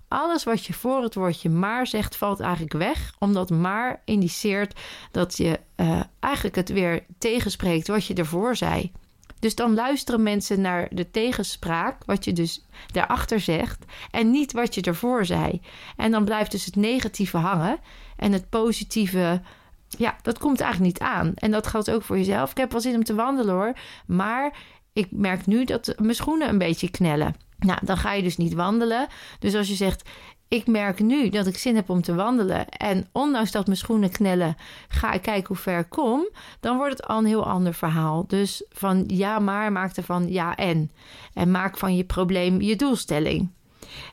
Alles 0.08 0.44
wat 0.44 0.64
je 0.64 0.72
voor 0.72 1.02
het 1.02 1.14
woordje 1.14 1.50
maar 1.50 1.86
zegt, 1.86 2.16
valt 2.16 2.40
eigenlijk 2.40 2.72
weg. 2.72 3.14
Omdat 3.18 3.50
maar 3.50 4.02
indiceert 4.04 4.80
dat 5.10 5.36
je 5.36 5.60
uh, 5.76 6.00
eigenlijk 6.20 6.56
het 6.56 6.68
weer 6.68 7.06
tegenspreekt 7.18 7.88
wat 7.88 8.04
je 8.06 8.14
ervoor 8.14 8.56
zei. 8.56 8.92
Dus 9.40 9.54
dan 9.54 9.74
luisteren 9.74 10.22
mensen 10.22 10.60
naar 10.60 10.88
de 10.90 11.10
tegenspraak, 11.10 12.04
wat 12.04 12.24
je 12.24 12.32
dus 12.32 12.64
daarachter 12.92 13.40
zegt, 13.40 13.84
en 14.10 14.30
niet 14.30 14.52
wat 14.52 14.74
je 14.74 14.80
ervoor 14.80 15.24
zei. 15.24 15.60
En 15.96 16.10
dan 16.10 16.24
blijft 16.24 16.50
dus 16.50 16.64
het 16.64 16.76
negatieve 16.76 17.36
hangen 17.36 17.78
en 18.16 18.32
het 18.32 18.48
positieve, 18.48 19.42
ja, 19.88 20.16
dat 20.22 20.38
komt 20.38 20.60
eigenlijk 20.60 20.92
niet 20.92 21.08
aan. 21.08 21.32
En 21.34 21.50
dat 21.50 21.66
geldt 21.66 21.90
ook 21.90 22.02
voor 22.02 22.16
jezelf. 22.18 22.50
Ik 22.50 22.56
heb 22.56 22.72
wel 22.72 22.80
zin 22.80 22.94
om 22.94 23.04
te 23.04 23.14
wandelen 23.14 23.54
hoor, 23.54 23.72
maar 24.06 24.56
ik 24.92 25.08
merk 25.10 25.46
nu 25.46 25.64
dat 25.64 25.94
mijn 25.96 26.14
schoenen 26.14 26.48
een 26.48 26.58
beetje 26.58 26.90
knellen. 26.90 27.34
Nou, 27.58 27.78
dan 27.82 27.96
ga 27.96 28.12
je 28.12 28.22
dus 28.22 28.36
niet 28.36 28.54
wandelen. 28.54 29.06
Dus 29.38 29.54
als 29.54 29.68
je 29.68 29.74
zegt, 29.74 30.08
ik 30.48 30.66
merk 30.66 31.00
nu 31.00 31.28
dat 31.28 31.46
ik 31.46 31.58
zin 31.58 31.74
heb 31.74 31.90
om 31.90 32.02
te 32.02 32.14
wandelen. 32.14 32.68
En 32.68 33.08
ondanks 33.12 33.50
dat 33.50 33.66
mijn 33.66 33.78
schoenen 33.78 34.10
knellen, 34.10 34.56
ga 34.88 35.12
ik 35.12 35.22
kijken 35.22 35.46
hoe 35.46 35.56
ver 35.56 35.78
ik 35.78 35.88
kom. 35.88 36.28
Dan 36.60 36.76
wordt 36.76 36.96
het 36.96 37.06
al 37.06 37.18
een 37.18 37.24
heel 37.24 37.46
ander 37.46 37.74
verhaal. 37.74 38.26
Dus 38.26 38.64
van 38.70 39.04
ja, 39.06 39.38
maar 39.38 39.72
maak 39.72 39.96
er 39.96 40.02
van 40.02 40.32
ja 40.32 40.56
en. 40.56 40.90
En 41.34 41.50
maak 41.50 41.78
van 41.78 41.96
je 41.96 42.04
probleem 42.04 42.60
je 42.60 42.76
doelstelling. 42.76 43.50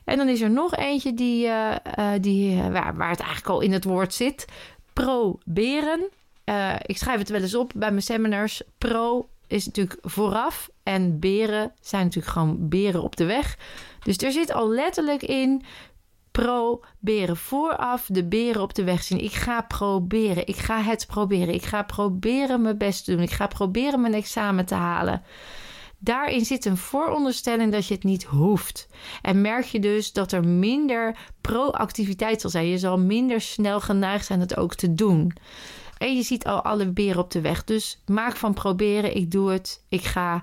En 0.04 0.16
dan 0.16 0.28
is 0.28 0.40
er 0.40 0.50
nog 0.50 0.74
eentje 0.74 1.14
die, 1.14 1.46
uh, 1.46 1.74
uh, 1.98 2.10
die, 2.20 2.56
uh, 2.56 2.68
waar, 2.68 2.96
waar 2.96 3.10
het 3.10 3.20
eigenlijk 3.20 3.48
al 3.48 3.60
in 3.60 3.72
het 3.72 3.84
woord 3.84 4.14
zit. 4.14 4.44
Proberen. 4.92 6.08
ik 6.82 6.96
schrijf 6.96 7.18
het 7.18 7.28
wel 7.28 7.40
eens 7.40 7.54
op 7.54 7.72
bij 7.76 7.90
mijn 7.90 8.02
seminars. 8.02 8.62
Pro 8.78 9.28
is 9.46 9.66
natuurlijk 9.66 9.98
vooraf. 10.00 10.70
En 10.82 11.18
beren 11.18 11.72
zijn 11.80 12.04
natuurlijk 12.04 12.32
gewoon 12.32 12.68
beren 12.68 13.02
op 13.02 13.16
de 13.16 13.24
weg. 13.24 13.58
Dus 14.02 14.16
er 14.16 14.32
zit 14.32 14.52
al 14.52 14.68
letterlijk 14.68 15.22
in 15.22 15.62
proberen. 16.42 17.36
Vooraf 17.36 18.06
de 18.08 18.24
beren 18.24 18.62
op 18.62 18.74
de 18.74 18.84
weg 18.84 19.02
zien. 19.02 19.24
Ik 19.24 19.32
ga 19.32 19.60
proberen. 19.60 20.46
Ik 20.46 20.56
ga 20.56 20.82
het 20.82 21.06
proberen. 21.06 21.54
Ik 21.54 21.64
ga 21.64 21.82
proberen 21.82 22.62
mijn 22.62 22.78
best 22.78 23.04
te 23.04 23.10
doen. 23.10 23.22
Ik 23.22 23.30
ga 23.30 23.46
proberen 23.46 24.00
mijn 24.00 24.14
examen 24.14 24.64
te 24.66 24.74
halen. 24.74 25.22
Daarin 25.98 26.44
zit 26.44 26.64
een 26.64 26.76
vooronderstelling 26.76 27.72
dat 27.72 27.86
je 27.86 27.94
het 27.94 28.04
niet 28.04 28.24
hoeft. 28.24 28.88
En 29.22 29.40
merk 29.40 29.64
je 29.64 29.80
dus 29.80 30.12
dat 30.12 30.32
er 30.32 30.44
minder 30.44 31.16
proactiviteit 31.40 32.40
zal 32.40 32.50
zijn. 32.50 32.66
Je 32.66 32.78
zal 32.78 32.98
minder 32.98 33.40
snel 33.40 33.80
geneigd 33.80 34.26
zijn 34.26 34.40
het 34.40 34.56
ook 34.56 34.74
te 34.74 34.94
doen. 34.94 35.32
En 35.98 36.16
je 36.16 36.22
ziet 36.22 36.46
al 36.46 36.62
alle 36.62 36.90
beren 36.92 37.22
op 37.22 37.30
de 37.30 37.40
weg. 37.40 37.64
Dus 37.64 38.02
maak 38.06 38.36
van 38.36 38.54
proberen. 38.54 39.16
Ik 39.16 39.30
doe 39.30 39.50
het. 39.50 39.84
Ik 39.88 40.04
ga. 40.04 40.42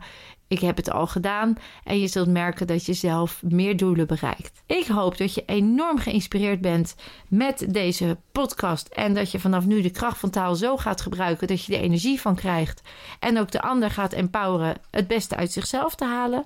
Ik 0.53 0.59
heb 0.59 0.77
het 0.77 0.91
al 0.91 1.07
gedaan 1.07 1.57
en 1.83 1.99
je 1.99 2.07
zult 2.07 2.27
merken 2.27 2.67
dat 2.67 2.85
je 2.85 2.93
zelf 2.93 3.41
meer 3.43 3.77
doelen 3.77 4.07
bereikt. 4.07 4.63
Ik 4.65 4.85
hoop 4.87 5.17
dat 5.17 5.33
je 5.33 5.43
enorm 5.45 5.97
geïnspireerd 5.97 6.61
bent 6.61 6.95
met 7.27 7.65
deze 7.69 8.17
podcast 8.31 8.87
en 8.87 9.13
dat 9.13 9.31
je 9.31 9.39
vanaf 9.39 9.65
nu 9.65 9.81
de 9.81 9.91
kracht 9.91 10.19
van 10.19 10.29
taal 10.29 10.55
zo 10.55 10.77
gaat 10.77 11.01
gebruiken 11.01 11.47
dat 11.47 11.65
je 11.65 11.75
er 11.75 11.81
energie 11.81 12.21
van 12.21 12.35
krijgt 12.35 12.81
en 13.19 13.39
ook 13.39 13.51
de 13.51 13.61
ander 13.61 13.91
gaat 13.91 14.13
empoweren 14.13 14.75
het 14.91 15.07
beste 15.07 15.35
uit 15.35 15.51
zichzelf 15.51 15.95
te 15.95 16.05
halen. 16.05 16.43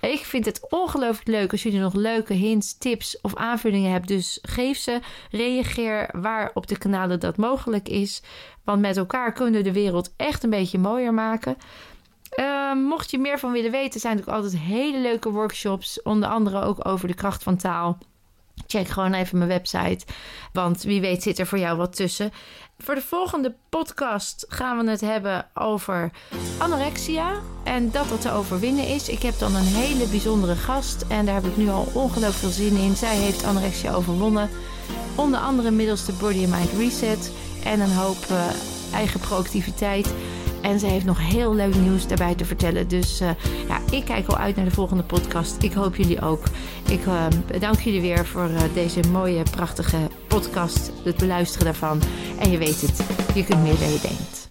Ik 0.00 0.24
vind 0.24 0.44
het 0.44 0.66
ongelooflijk 0.70 1.28
leuk 1.28 1.52
als 1.52 1.62
jullie 1.62 1.80
nog 1.80 1.94
leuke 1.94 2.34
hints, 2.34 2.78
tips 2.78 3.20
of 3.20 3.34
aanvullingen 3.34 3.90
hebben. 3.90 4.08
Dus 4.08 4.38
geef 4.42 4.78
ze. 4.78 5.00
Reageer 5.30 6.08
waar 6.12 6.50
op 6.54 6.66
de 6.66 6.78
kanalen 6.78 7.20
dat 7.20 7.36
mogelijk 7.36 7.88
is. 7.88 8.22
Want 8.64 8.80
met 8.80 8.96
elkaar 8.96 9.32
kunnen 9.32 9.54
we 9.54 9.62
de 9.62 9.72
wereld 9.72 10.12
echt 10.16 10.44
een 10.44 10.50
beetje 10.50 10.78
mooier 10.78 11.14
maken. 11.14 11.56
Uh, 12.38 12.74
mocht 12.74 13.10
je 13.10 13.18
meer 13.18 13.38
van 13.38 13.52
willen 13.52 13.70
weten, 13.70 14.00
zijn 14.00 14.18
er 14.18 14.28
ook 14.28 14.34
altijd 14.34 14.58
hele 14.58 14.98
leuke 14.98 15.30
workshops. 15.30 16.02
Onder 16.02 16.28
andere 16.28 16.62
ook 16.62 16.88
over 16.88 17.08
de 17.08 17.14
kracht 17.14 17.42
van 17.42 17.56
taal. 17.56 17.98
Check 18.66 18.88
gewoon 18.88 19.12
even 19.12 19.38
mijn 19.38 19.50
website. 19.50 20.06
Want 20.52 20.82
wie 20.82 21.00
weet 21.00 21.22
zit 21.22 21.38
er 21.38 21.46
voor 21.46 21.58
jou 21.58 21.76
wat 21.76 21.96
tussen. 21.96 22.30
Voor 22.78 22.94
de 22.94 23.02
volgende 23.02 23.54
podcast 23.68 24.44
gaan 24.48 24.84
we 24.84 24.90
het 24.90 25.00
hebben 25.00 25.46
over 25.54 26.10
anorexia. 26.58 27.32
En 27.64 27.90
dat 27.90 28.06
wat 28.06 28.20
te 28.20 28.30
overwinnen 28.30 28.86
is. 28.86 29.08
Ik 29.08 29.22
heb 29.22 29.38
dan 29.38 29.54
een 29.54 29.64
hele 29.64 30.06
bijzondere 30.06 30.54
gast. 30.54 31.04
En 31.08 31.26
daar 31.26 31.34
heb 31.34 31.44
ik 31.44 31.56
nu 31.56 31.68
al 31.68 31.88
ongelooflijk 31.94 32.32
veel 32.32 32.48
zin 32.48 32.76
in. 32.76 32.96
Zij 32.96 33.16
heeft 33.16 33.44
anorexia 33.44 33.94
overwonnen. 33.94 34.50
Onder 35.14 35.40
andere 35.40 35.70
middels 35.70 36.06
de 36.06 36.12
Body 36.12 36.44
and 36.44 36.50
Mind 36.50 36.72
Reset. 36.72 37.32
En 37.64 37.80
een 37.80 37.92
hoop 37.94 38.16
uh, 38.30 38.46
eigen 38.92 39.20
proactiviteit. 39.20 40.14
En 40.66 40.78
ze 40.78 40.86
heeft 40.86 41.04
nog 41.04 41.18
heel 41.28 41.54
leuk 41.54 41.74
nieuws 41.74 42.06
daarbij 42.06 42.34
te 42.34 42.44
vertellen. 42.44 42.88
Dus 42.88 43.20
uh, 43.20 43.30
ja, 43.68 43.80
ik 43.90 44.04
kijk 44.04 44.26
al 44.26 44.36
uit 44.36 44.56
naar 44.56 44.64
de 44.64 44.70
volgende 44.70 45.02
podcast. 45.02 45.62
Ik 45.62 45.72
hoop 45.72 45.96
jullie 45.96 46.22
ook. 46.22 46.42
Ik 46.90 47.06
uh, 47.06 47.26
bedank 47.46 47.80
jullie 47.80 48.00
weer 48.00 48.26
voor 48.26 48.48
uh, 48.50 48.60
deze 48.74 49.00
mooie, 49.12 49.42
prachtige 49.50 49.98
podcast. 50.26 50.92
Het 51.04 51.16
beluisteren 51.16 51.64
daarvan. 51.64 52.00
En 52.38 52.50
je 52.50 52.58
weet 52.58 52.80
het, 52.80 53.02
je 53.34 53.44
kunt 53.44 53.62
meer 53.62 53.78
dan 53.78 53.92
je 53.92 53.98
denkt. 54.02 54.36